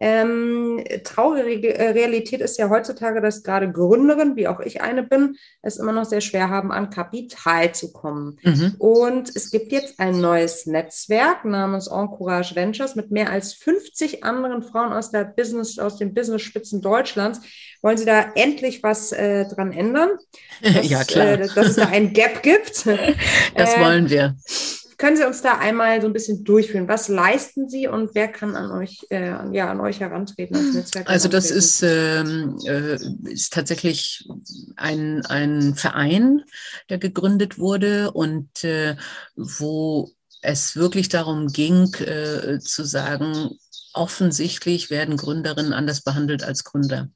[0.00, 5.36] Ähm, traurige äh, Realität ist ja heutzutage, dass gerade Gründerin, wie auch ich eine bin,
[5.62, 8.38] es immer noch sehr schwer haben, an Kapital zu kommen.
[8.42, 8.74] Mhm.
[8.78, 14.62] Und es gibt jetzt ein neues Netzwerk namens Encourage Ventures mit mehr als 50 anderen
[14.62, 17.40] Frauen aus der Business, aus den Business-Spitzen Deutschlands.
[17.82, 20.10] Wollen Sie da endlich was äh, dran ändern?
[20.62, 21.26] Dass, ja, klar.
[21.26, 22.86] Äh, dass es da ein Gap gibt.
[23.56, 24.36] Das äh, wollen wir.
[25.00, 26.86] Können Sie uns da einmal so ein bisschen durchführen?
[26.86, 31.08] Was leisten Sie und wer kann an euch, äh, ja, an euch herantreten als Netzwerk?
[31.08, 32.98] Also das ist, ähm, äh,
[33.32, 34.28] ist tatsächlich
[34.76, 36.42] ein, ein Verein,
[36.90, 38.96] der gegründet wurde und äh,
[39.36, 40.10] wo
[40.42, 43.56] es wirklich darum ging, äh, zu sagen,
[43.94, 47.08] offensichtlich werden Gründerinnen anders behandelt als Gründer.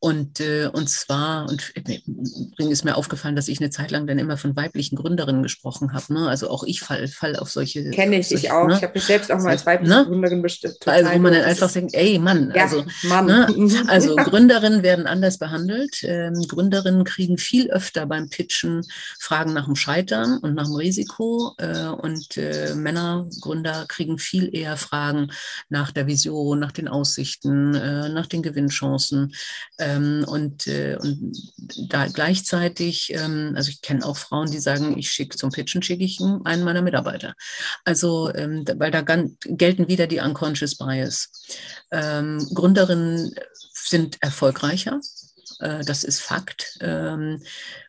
[0.00, 4.20] Und, äh, und zwar, und übrigens ist mir aufgefallen, dass ich eine Zeit lang dann
[4.20, 6.14] immer von weiblichen Gründerinnen gesprochen habe.
[6.14, 6.28] Ne?
[6.28, 7.90] Also auch ich fall, fall auf solche.
[7.90, 8.68] Kenne ich, solche, ich auch.
[8.68, 8.76] Ne?
[8.76, 10.04] Ich habe mich selbst auch mal als weibliche ne?
[10.06, 10.76] Gründerin bestimmt.
[10.86, 13.26] Also wo man dann einfach denkt, ey Mann, ja, also, Mann.
[13.26, 13.48] Ne?
[13.88, 15.98] also Gründerinnen werden anders behandelt.
[16.02, 18.82] Ähm, Gründerinnen kriegen viel öfter beim Pitchen
[19.18, 21.54] Fragen nach dem Scheitern und nach dem Risiko.
[21.58, 25.32] Äh, und äh, Männer, Gründer kriegen viel eher Fragen
[25.68, 29.32] nach der Vision, nach den Aussichten, äh, nach den Gewinnchancen.
[29.88, 31.32] Ähm, und, äh, und
[31.88, 36.04] da gleichzeitig, ähm, also ich kenne auch Frauen, die sagen, ich schicke zum Pitchen, schicke
[36.04, 37.34] ich einen meiner Mitarbeiter.
[37.84, 41.30] Also, ähm, weil da gelten wieder die Unconscious Bias.
[41.90, 43.34] Ähm, Gründerinnen
[43.72, 45.00] sind erfolgreicher.
[45.60, 46.78] Äh, das ist Fakt.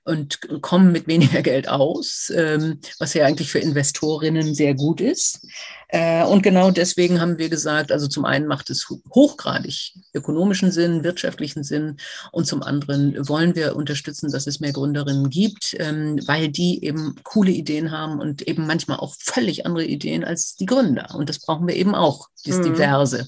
[0.09, 5.45] Und kommen mit weniger Geld aus, ähm, was ja eigentlich für Investorinnen sehr gut ist.
[5.91, 11.03] Äh, und genau deswegen haben wir gesagt, also zum einen macht es hochgradig ökonomischen Sinn,
[11.03, 11.97] wirtschaftlichen Sinn
[12.31, 17.15] und zum anderen wollen wir unterstützen, dass es mehr Gründerinnen gibt, ähm, weil die eben
[17.23, 21.15] coole Ideen haben und eben manchmal auch völlig andere Ideen als die Gründer.
[21.15, 22.63] Und das brauchen wir eben auch, das mhm.
[22.63, 23.27] Diverse.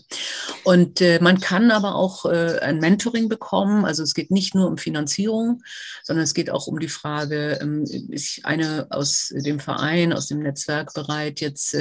[0.63, 3.85] Und äh, man kann aber auch äh, ein Mentoring bekommen.
[3.85, 5.63] Also es geht nicht nur um Finanzierung,
[6.03, 10.39] sondern es geht auch um die Frage, ähm, ist eine aus dem Verein, aus dem
[10.39, 11.75] Netzwerk bereit, jetzt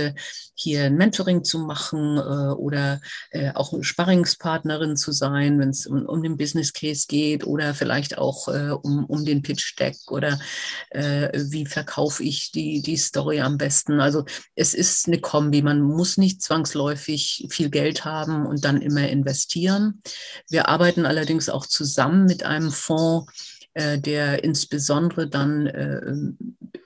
[0.60, 6.22] hier ein Mentoring zu machen äh, oder äh, auch Sparringspartnerin zu sein, wenn es um,
[6.22, 10.38] den Business Case geht oder vielleicht auch äh, um, um den Pitch Deck oder
[10.90, 14.00] äh, wie verkaufe ich die, die Story am besten.
[14.00, 14.24] Also
[14.54, 15.62] es ist eine Kombi.
[15.62, 20.02] Man muss nicht zwangsläufig viel Geld haben und dann immer investieren.
[20.48, 26.12] Wir arbeiten allerdings auch zusammen mit einem Fonds, äh, der insbesondere dann äh,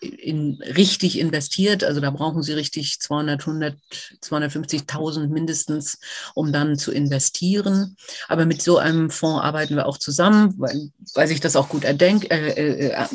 [0.05, 1.85] in, richtig investiert.
[1.85, 3.77] Also da brauchen Sie richtig 200, 100,
[4.23, 5.99] 250.000 mindestens,
[6.35, 7.97] um dann zu investieren.
[8.29, 11.85] Aber mit so einem Fonds arbeiten wir auch zusammen, weil, weil sich das auch gut
[11.85, 13.07] erdenk, äh, äh,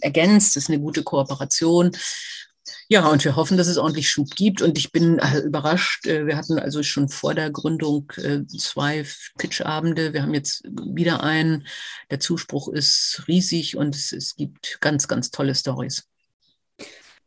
[0.00, 0.56] ergänzt.
[0.56, 1.92] Das ist eine gute Kooperation.
[2.88, 4.62] Ja, und wir hoffen, dass es ordentlich Schub gibt.
[4.62, 6.06] Und ich bin äh, überrascht.
[6.06, 9.04] Äh, wir hatten also schon vor der Gründung äh, zwei
[9.38, 10.12] Pitchabende.
[10.12, 11.66] Wir haben jetzt wieder einen.
[12.10, 16.08] Der Zuspruch ist riesig und es, es gibt ganz, ganz tolle Stories.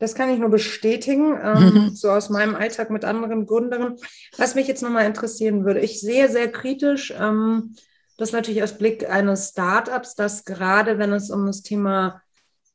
[0.02, 1.90] Das kann ich nur bestätigen, ähm, mhm.
[1.96, 3.98] so aus meinem Alltag mit anderen Gründerinnen.
[4.36, 7.76] Was mich jetzt nochmal interessieren würde, ich sehe sehr kritisch, ähm,
[8.18, 12.22] das natürlich aus Blick eines Startups, dass gerade wenn es um das Thema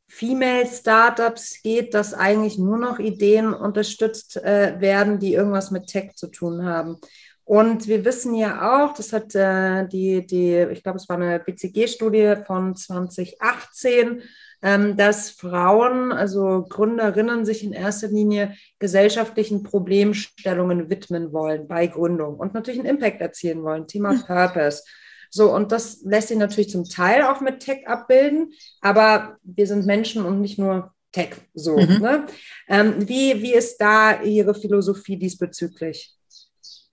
[0.09, 6.15] Female Startups geht, dass eigentlich nur noch Ideen unterstützt äh, werden, die irgendwas mit Tech
[6.15, 6.99] zu tun haben.
[7.47, 11.39] Und wir wissen ja auch, das hat äh, die, die, ich glaube, es war eine
[11.39, 14.23] BCG-Studie von 2018,
[14.63, 22.37] ähm, dass Frauen, also Gründerinnen, sich in erster Linie gesellschaftlichen Problemstellungen widmen wollen bei Gründung
[22.37, 23.87] und natürlich einen Impact erzielen wollen.
[23.87, 24.25] Thema hm.
[24.25, 24.83] Purpose.
[25.37, 29.85] So, und das lässt sich natürlich zum Teil auch mit Tech abbilden, aber wir sind
[29.85, 31.35] Menschen und nicht nur Tech.
[31.53, 31.99] So, mhm.
[32.01, 32.27] ne?
[32.69, 36.16] Ähm, wie, wie ist da Ihre Philosophie diesbezüglich?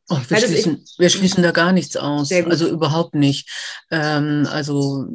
[0.09, 2.29] Oh, wir, schließen, wir schließen da gar nichts aus.
[2.29, 3.49] Also überhaupt nicht.
[3.89, 5.07] Ähm, also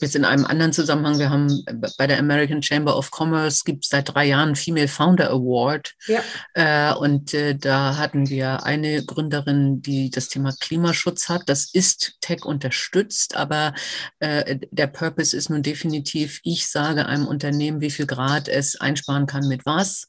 [0.00, 1.64] jetzt in einem anderen Zusammenhang, wir haben
[1.98, 5.94] bei der American Chamber of Commerce gibt es seit drei Jahren Female Founder Award.
[6.06, 6.22] Ja.
[6.54, 11.42] Äh, und äh, da hatten wir eine Gründerin, die das Thema Klimaschutz hat.
[11.46, 13.74] Das ist Tech unterstützt, aber
[14.20, 19.26] äh, der Purpose ist nun definitiv, ich sage einem Unternehmen, wie viel Grad es einsparen
[19.26, 20.06] kann mit was.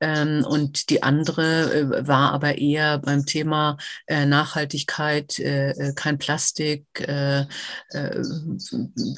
[0.00, 3.59] Ähm, und die andere äh, war aber eher beim Thema
[4.06, 8.22] äh, Nachhaltigkeit, äh, äh, kein Plastik, äh, äh,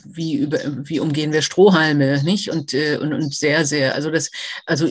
[0.04, 2.50] wie, über, wie umgehen wir Strohhalme, nicht?
[2.50, 4.30] Und, äh, und, und sehr, sehr, also das,
[4.66, 4.88] also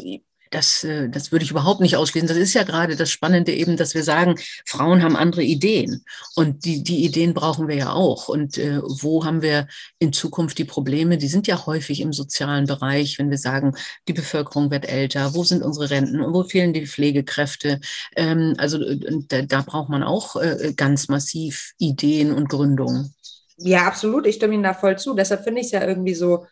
[0.52, 2.28] das, äh, das würde ich überhaupt nicht ausschließen.
[2.28, 4.36] Das ist ja gerade das Spannende eben, dass wir sagen,
[4.66, 6.04] Frauen haben andere Ideen
[6.36, 8.28] und die, die Ideen brauchen wir ja auch.
[8.28, 11.18] Und äh, wo haben wir in Zukunft die Probleme?
[11.18, 13.76] Die sind ja häufig im sozialen Bereich, wenn wir sagen,
[14.08, 17.80] die Bevölkerung wird älter, wo sind unsere Renten, wo fehlen die Pflegekräfte?
[18.16, 18.78] Ähm, also
[19.28, 23.16] da, da braucht man auch äh, ganz massiv Ideen und Gründungen.
[23.58, 24.26] Ja, absolut.
[24.26, 25.14] Ich stimme Ihnen da voll zu.
[25.14, 26.46] Deshalb finde ich es ja irgendwie so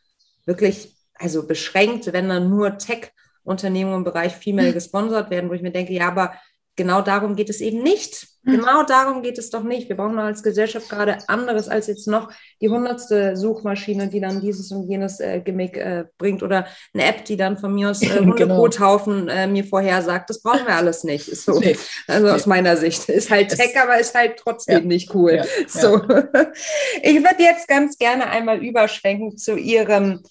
[0.46, 3.12] wirklich, also beschränkt, wenn dann nur Tech
[3.44, 6.34] Unternehmen im Bereich Female gesponsert werden, wo ich mir denke, ja, aber
[6.76, 8.28] genau darum geht es eben nicht.
[8.46, 9.90] Genau darum geht es doch nicht.
[9.90, 12.32] Wir brauchen als Gesellschaft gerade anderes als jetzt noch
[12.62, 17.26] die hundertste Suchmaschine, die dann dieses und jenes äh, Gimmick äh, bringt oder eine App,
[17.26, 19.34] die dann von mir aus äh, Hundekrothaufen genau.
[19.34, 20.30] äh, mir vorhersagt.
[20.30, 21.30] Das brauchen wir alles nicht.
[21.40, 21.58] So.
[21.60, 21.78] Nee.
[22.08, 22.32] Also nee.
[22.34, 23.08] aus meiner Sicht.
[23.08, 24.86] Ist halt Tech, es, aber ist halt trotzdem ja.
[24.86, 25.36] nicht cool.
[25.36, 25.46] Ja.
[25.68, 26.02] So.
[27.02, 30.22] Ich würde jetzt ganz gerne einmal überschwenken zu Ihrem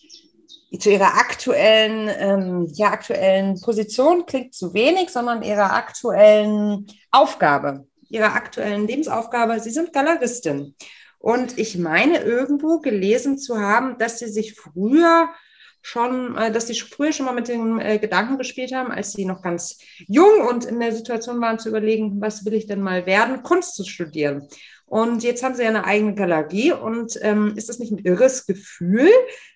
[0.79, 8.35] zu ihrer aktuellen, ähm, ja, aktuellen Position klingt zu wenig, sondern ihrer aktuellen Aufgabe, ihrer
[8.35, 9.61] aktuellen Lebensaufgabe.
[9.61, 10.75] Sie sind Galeristin.
[11.19, 15.31] Und ich meine irgendwo gelesen zu haben, dass sie sich früher
[15.81, 19.25] schon, äh, dass sie früher schon mal mit dem äh, Gedanken gespielt haben, als sie
[19.25, 23.07] noch ganz jung und in der Situation waren zu überlegen, was will ich denn mal
[23.07, 24.49] werden, Kunst zu studieren.
[24.87, 28.47] Und jetzt haben sie ja eine eigene Galerie und ähm, ist das nicht ein irres
[28.47, 29.11] Gefühl,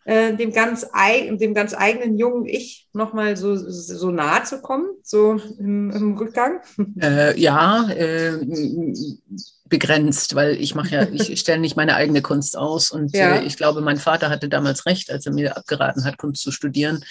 [0.05, 5.41] äh, dem, ganz dem ganz eigenen jungen Ich nochmal so, so nahe zu kommen, so
[5.59, 6.61] im, im Rückgang?
[7.01, 8.39] Äh, ja, äh,
[9.73, 13.37] begrenzt, weil ich mache ja, ich stelle nicht meine eigene Kunst aus und ja.
[13.37, 16.53] äh, ich glaube, mein Vater hatte damals recht, als er mir abgeraten hat, Kunst zu
[16.53, 17.03] studieren.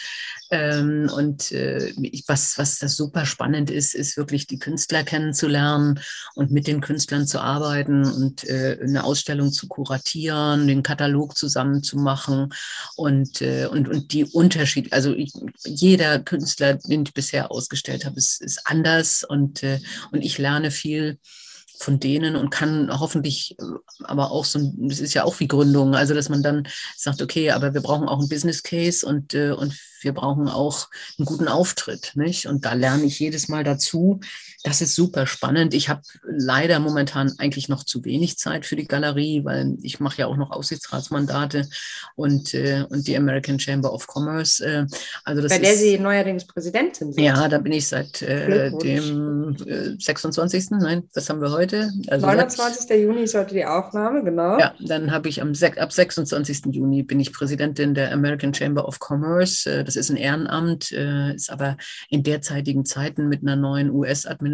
[0.52, 1.92] Ähm, und äh,
[2.28, 6.02] was, was das super spannend ist, ist wirklich die Künstler kennenzulernen
[6.36, 12.54] und mit den Künstlern zu arbeiten und äh, eine Ausstellung zu kuratieren, den Katalog zusammenzumachen
[12.96, 15.32] und, äh, und, und die Unterschied, also ich,
[15.66, 19.80] jeder Künstler, den ich bisher ausgestellt habe, ist, ist anders und, äh,
[20.12, 21.18] und ich lerne viel
[21.82, 23.64] von denen und kann hoffentlich äh,
[24.04, 27.52] aber auch so, das ist ja auch wie Gründung, also dass man dann sagt, okay,
[27.52, 31.48] aber wir brauchen auch einen Business Case und, äh, und wir brauchen auch einen guten
[31.48, 32.46] Auftritt, nicht?
[32.46, 34.20] Und da lerne ich jedes Mal dazu.
[34.64, 35.74] Das ist super spannend.
[35.74, 40.20] Ich habe leider momentan eigentlich noch zu wenig Zeit für die Galerie, weil ich mache
[40.20, 41.68] ja auch noch Aussichtsratsmandate
[42.16, 44.64] und, äh, und die American Chamber of Commerce.
[44.64, 44.86] Äh,
[45.24, 47.24] also das Bei der ist, Sie neuerdings Präsidentin sind.
[47.24, 49.58] Ja, da bin ich seit äh, dem
[50.00, 50.72] 26.
[50.72, 51.92] Äh, Nein, was haben wir heute?
[52.08, 52.88] Also 29.
[52.88, 54.60] Seit, Juni ist heute die Aufnahme, genau.
[54.60, 56.66] Ja, dann habe ich am ab 26.
[56.72, 59.70] Juni bin ich Präsidentin der American Chamber of Commerce.
[59.70, 61.78] Äh, das ist ein Ehrenamt, äh, ist aber
[62.10, 64.51] in derzeitigen Zeiten mit einer neuen US-Administration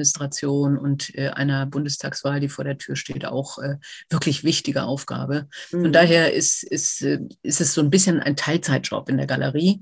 [0.78, 3.76] und äh, einer Bundestagswahl, die vor der Tür steht, auch äh,
[4.10, 5.48] wirklich wichtige Aufgabe.
[5.72, 5.82] Mhm.
[5.82, 9.82] Von daher ist, ist, ist es so ein bisschen ein Teilzeitjob in der Galerie,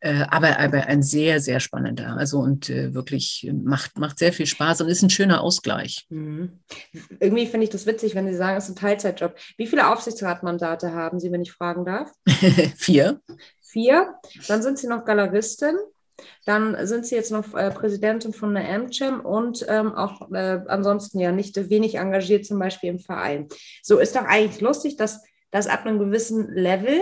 [0.00, 2.16] aber, aber ein sehr, sehr spannender.
[2.16, 6.06] Also und wirklich macht, macht sehr viel Spaß und ist ein schöner Ausgleich.
[6.08, 6.60] Mhm.
[7.20, 9.36] Irgendwie finde ich das witzig, wenn Sie sagen, es ist ein Teilzeitjob.
[9.56, 12.10] Wie viele Aufsichtsratmandate haben Sie, wenn ich fragen darf?
[12.76, 13.20] Vier
[13.76, 14.14] vier.
[14.48, 15.76] Dann sind sie noch Galeristin.
[16.44, 21.18] Dann sind sie jetzt noch äh, Präsidentin von der AmCham und ähm, auch äh, ansonsten
[21.18, 23.48] ja nicht wenig engagiert, zum Beispiel im Verein.
[23.82, 27.00] So ist doch eigentlich lustig, dass, dass ab einem gewissen Level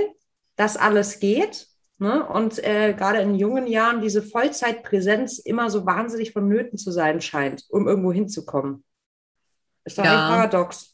[0.56, 1.68] das alles geht.
[1.98, 2.26] Ne?
[2.26, 7.64] Und äh, gerade in jungen Jahren diese Vollzeitpräsenz immer so wahnsinnig vonnöten zu sein scheint,
[7.68, 8.84] um irgendwo hinzukommen.
[9.84, 10.12] Ist doch ja.
[10.12, 10.93] ein Paradox.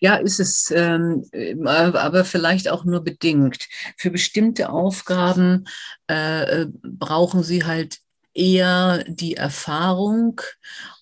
[0.00, 1.24] Ja, ist es, ähm,
[1.64, 3.68] aber vielleicht auch nur bedingt.
[3.96, 5.66] Für bestimmte Aufgaben
[6.06, 7.98] äh, brauchen Sie halt
[8.32, 10.40] eher die Erfahrung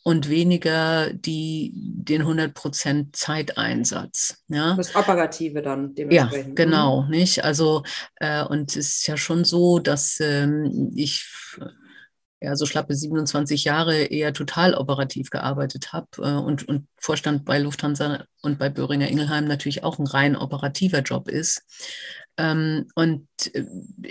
[0.03, 4.43] und weniger die, den 100% Zeiteinsatz.
[4.49, 4.74] Ja?
[4.74, 6.59] Das Operative dann dementsprechend.
[6.59, 7.11] Ja, genau, mhm.
[7.11, 7.45] nicht?
[7.45, 7.83] Also,
[8.16, 11.26] äh, und es ist ja schon so, dass ähm, ich
[12.41, 17.59] ja, so schlappe 27 Jahre eher total operativ gearbeitet habe äh, und, und Vorstand bei
[17.59, 21.64] Lufthansa und bei Böhringer Ingelheim natürlich auch ein rein operativer Job ist.
[22.39, 23.64] Ähm, und äh,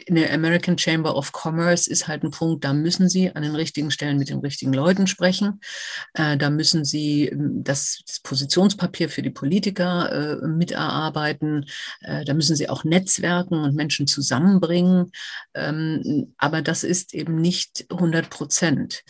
[0.05, 3.55] in der American Chamber of Commerce ist halt ein Punkt, da müssen Sie an den
[3.55, 5.61] richtigen Stellen mit den richtigen Leuten sprechen.
[6.13, 11.65] Äh, da müssen Sie ähm, das, das Positionspapier für die Politiker äh, miterarbeiten.
[12.01, 15.11] Da müssen Sie auch Netzwerken und Menschen zusammenbringen.
[15.53, 19.03] Ähm, aber das ist eben nicht 100 Prozent.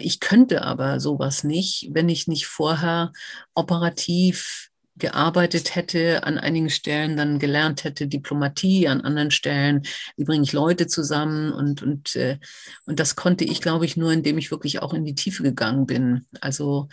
[0.00, 3.12] Ich könnte aber sowas nicht, wenn ich nicht vorher
[3.54, 4.67] operativ
[4.98, 9.82] gearbeitet hätte, an einigen Stellen dann gelernt hätte, Diplomatie, an anderen Stellen,
[10.16, 12.38] wie bringe ich Leute zusammen und, und, äh,
[12.86, 15.86] und das konnte ich, glaube ich, nur, indem ich wirklich auch in die Tiefe gegangen
[15.86, 16.26] bin.
[16.40, 16.88] Also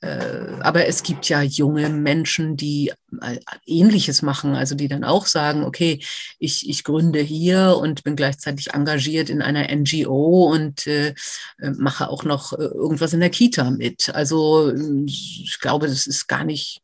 [0.00, 5.26] äh, aber es gibt ja junge Menschen, die äh, Ähnliches machen, also die dann auch
[5.26, 6.00] sagen, okay,
[6.38, 11.14] ich, ich gründe hier und bin gleichzeitig engagiert in einer NGO und äh,
[11.76, 14.14] mache auch noch irgendwas in der Kita mit.
[14.14, 14.72] Also
[15.06, 16.80] ich glaube, das ist gar nicht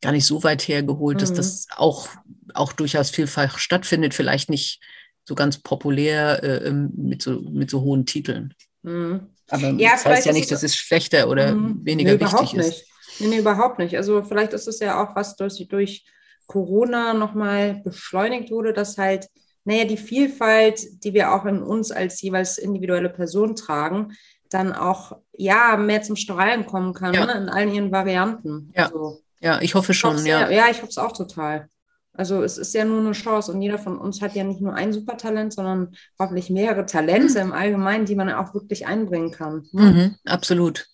[0.00, 1.20] gar nicht so weit hergeholt, mhm.
[1.20, 2.08] dass das auch,
[2.54, 4.80] auch durchaus vielfach stattfindet, vielleicht nicht
[5.24, 8.54] so ganz populär äh, mit, so, mit so hohen Titeln.
[8.82, 9.28] Mhm.
[9.50, 11.84] Aber ja, das heißt ja nicht, dass es schlechter oder mhm.
[11.84, 12.66] weniger nee, wichtig ist.
[12.66, 12.86] Nicht.
[13.20, 13.96] Nee, nee, überhaupt nicht.
[13.96, 16.04] Also vielleicht ist es ja auch was, durch, durch
[16.46, 19.28] Corona nochmal beschleunigt wurde, dass halt,
[19.64, 24.12] naja, die Vielfalt, die wir auch in uns als jeweils individuelle Person tragen,
[24.50, 27.26] dann auch ja mehr zum Strahlen kommen kann, ja.
[27.26, 28.72] ne, in allen ihren Varianten.
[28.74, 28.86] Ja.
[28.86, 30.50] Also, ja, ich hoffe schon, ja.
[30.50, 31.68] Ja, ich hoffe es auch total.
[32.12, 34.74] Also es ist ja nur eine Chance und jeder von uns hat ja nicht nur
[34.74, 39.68] ein Supertalent, sondern hoffentlich mehrere Talente im Allgemeinen, die man auch wirklich einbringen kann.
[39.72, 40.86] Mhm, absolut.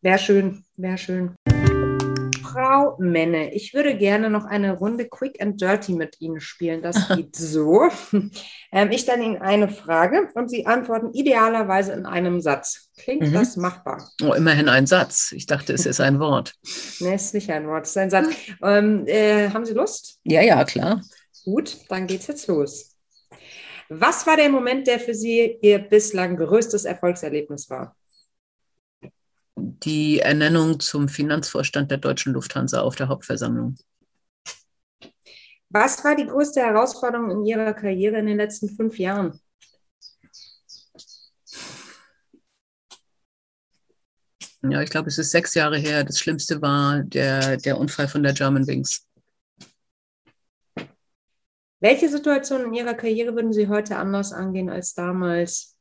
[0.00, 1.36] Wäre schön, wäre schön.
[2.52, 6.82] Frau Menne, ich würde gerne noch eine Runde Quick and Dirty mit Ihnen spielen.
[6.82, 7.88] Das geht so.
[8.70, 12.90] Ähm, ich stelle Ihnen eine Frage und Sie antworten idealerweise in einem Satz.
[12.96, 13.32] Klingt mhm.
[13.32, 14.10] das machbar?
[14.22, 15.32] Oh, immerhin ein Satz.
[15.32, 16.54] Ich dachte, es ist ein Wort.
[17.00, 18.28] nee, es ist nicht ein Wort, es ist ein Satz.
[18.62, 20.18] Ähm, äh, haben Sie Lust?
[20.24, 21.02] Ja, ja, klar.
[21.44, 22.96] Gut, dann geht's jetzt los.
[23.88, 27.96] Was war der Moment, der für Sie Ihr bislang größtes Erfolgserlebnis war?
[29.64, 33.76] Die Ernennung zum Finanzvorstand der Deutschen Lufthansa auf der Hauptversammlung.
[35.68, 39.40] Was war die größte Herausforderung in Ihrer Karriere in den letzten fünf Jahren?
[44.62, 46.02] Ja, ich glaube, es ist sechs Jahre her.
[46.02, 49.06] Das Schlimmste war der, der Unfall von der German Wings.
[51.78, 55.71] Welche Situation in Ihrer Karriere würden Sie heute anders angehen als damals?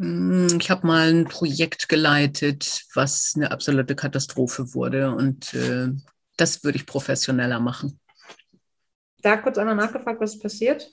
[0.00, 5.88] Hm, ich habe mal ein Projekt geleitet, was eine absolute Katastrophe wurde und äh,
[6.38, 8.00] das würde ich professioneller machen.
[9.20, 10.90] Da kurz einmal nachgefragt, was passiert?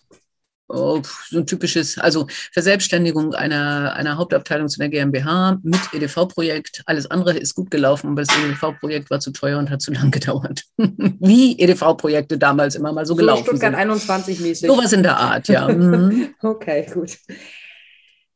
[0.69, 6.83] Oh, so ein typisches, also Verselbstständigung einer, einer Hauptabteilung zu einer GmbH mit EDV-Projekt.
[6.85, 10.11] Alles andere ist gut gelaufen, aber das EDV-Projekt war zu teuer und hat zu lang
[10.11, 10.63] gedauert.
[10.75, 13.79] Wie EDV-Projekte damals immer mal so, so gelaufen Stuttgart sind.
[13.79, 14.69] 21 mäßig.
[14.69, 15.69] Sowas in der Art, ja.
[15.73, 16.35] Mhm.
[16.41, 17.17] okay, gut.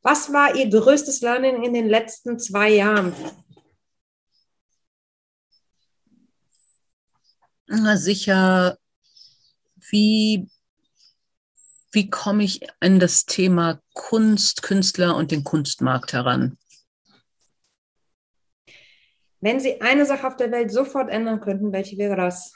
[0.02, 3.14] Was war Ihr größtes Learning in den letzten zwei Jahren?
[7.66, 8.76] Na sicher,
[9.90, 10.48] wie
[11.94, 16.58] wie komme ich an das Thema Kunst, Künstler und den Kunstmarkt heran?
[19.40, 22.54] Wenn Sie eine Sache auf der Welt sofort ändern könnten, welche wäre das?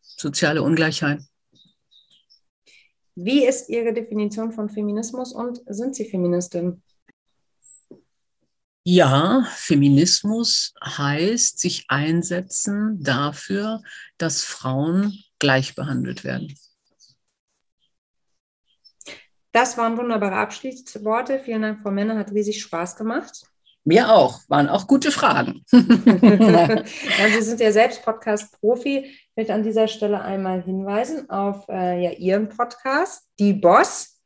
[0.00, 1.29] Soziale Ungleichheit.
[3.22, 6.82] Wie ist Ihre Definition von Feminismus und sind Sie Feministin?
[8.82, 13.82] Ja, Feminismus heißt sich einsetzen dafür,
[14.16, 16.54] dass Frauen gleich behandelt werden.
[19.52, 21.40] Das waren wunderbare Abschließworte.
[21.40, 22.16] Vielen Dank, Frau Männer.
[22.16, 23.49] Hat riesig Spaß gemacht.
[23.84, 24.40] Mir auch.
[24.48, 25.64] Waren auch gute Fragen.
[25.72, 26.84] ja,
[27.32, 28.98] Sie sind ja selbst Podcast-Profi.
[29.06, 34.20] Ich möchte an dieser Stelle einmal hinweisen auf äh, ja, Ihren Podcast, Die Boss,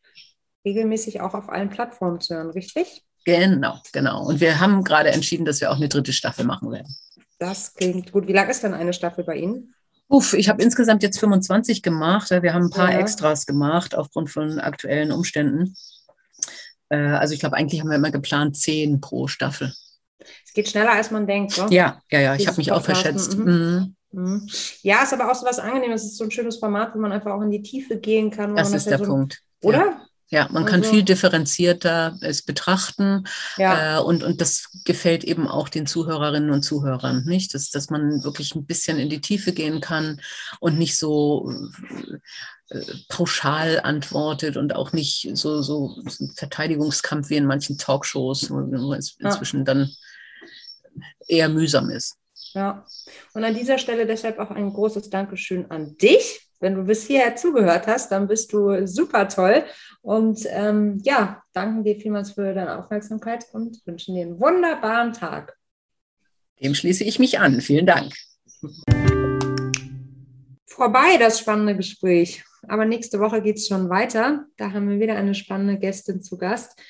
[0.65, 3.05] regelmäßig auch auf allen Plattformen zu hören, richtig?
[3.25, 4.27] Genau, genau.
[4.27, 6.95] Und wir haben gerade entschieden, dass wir auch eine dritte Staffel machen werden.
[7.39, 8.27] Das klingt gut.
[8.27, 9.75] Wie lang ist denn eine Staffel bei Ihnen?
[10.09, 12.31] Uff, ich habe insgesamt jetzt 25 gemacht.
[12.31, 12.99] Wir haben ein paar ja.
[12.99, 15.75] Extras gemacht aufgrund von aktuellen Umständen.
[16.89, 19.73] Äh, also ich glaube, eigentlich haben wir immer geplant zehn pro Staffel.
[20.19, 21.57] Es geht schneller, als man denkt.
[21.59, 21.67] Ne?
[21.71, 22.35] Ja, ja, ja.
[22.37, 23.37] Ich habe mich auch verschätzt.
[23.37, 23.95] Mhm.
[24.11, 24.23] Mhm.
[24.23, 24.49] mhm.
[24.83, 26.03] Ja, ist aber auch so was Angenehmes.
[26.03, 28.57] Es ist so ein schönes Format, wo man einfach auch in die Tiefe gehen kann.
[28.57, 29.41] Das ist der so Punkt.
[29.63, 29.79] Oder?
[29.79, 30.07] Ja.
[30.29, 33.25] Ja, man kann also, viel differenzierter es betrachten
[33.57, 33.99] ja.
[33.99, 37.55] äh, und, und das gefällt eben auch den Zuhörerinnen und Zuhörern, nicht?
[37.55, 40.21] Dass, dass man wirklich ein bisschen in die Tiefe gehen kann
[40.61, 41.53] und nicht so
[42.71, 45.95] äh, pauschal antwortet und auch nicht so, so
[46.37, 49.65] Verteidigungskampf wie in manchen Talkshows, wo es inzwischen ja.
[49.65, 49.91] dann
[51.29, 52.17] eher mühsam ist.
[52.55, 52.87] Ja,
[53.35, 57.37] und an dieser Stelle deshalb auch ein großes Dankeschön an dich wenn du bis hierher
[57.37, 59.65] zugehört hast, dann bist du super toll.
[60.03, 65.57] Und ähm, ja, danken dir vielmals für deine Aufmerksamkeit und wünschen dir einen wunderbaren Tag.
[66.63, 67.61] Dem schließe ich mich an.
[67.61, 68.13] Vielen Dank.
[70.67, 72.45] Vorbei das spannende Gespräch.
[72.69, 74.47] Aber nächste Woche geht es schon weiter.
[74.57, 76.81] Da haben wir wieder eine spannende Gästin zu Gast.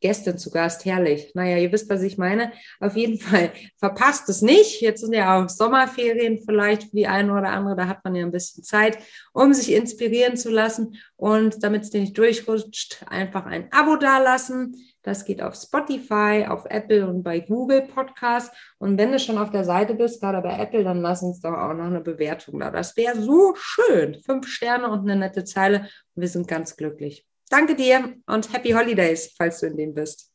[0.00, 1.32] Gäste zu Gast, herrlich.
[1.34, 2.52] Naja, ihr wisst, was ich meine.
[2.80, 4.80] Auf jeden Fall verpasst es nicht.
[4.80, 7.76] Jetzt sind ja auch Sommerferien vielleicht für die eine oder andere.
[7.76, 8.98] Da hat man ja ein bisschen Zeit,
[9.32, 10.96] um sich inspirieren zu lassen.
[11.16, 14.76] Und damit es dir nicht durchrutscht, einfach ein Abo dalassen.
[15.02, 18.52] Das geht auf Spotify, auf Apple und bei Google Podcast.
[18.78, 21.54] Und wenn du schon auf der Seite bist, gerade bei Apple, dann lass uns doch
[21.54, 22.70] auch noch eine Bewertung da.
[22.70, 24.16] Das wäre so schön.
[24.24, 25.88] Fünf Sterne und eine nette Zeile.
[26.14, 27.27] Wir sind ganz glücklich.
[27.50, 30.32] Danke dir und Happy Holidays, falls du in dem bist.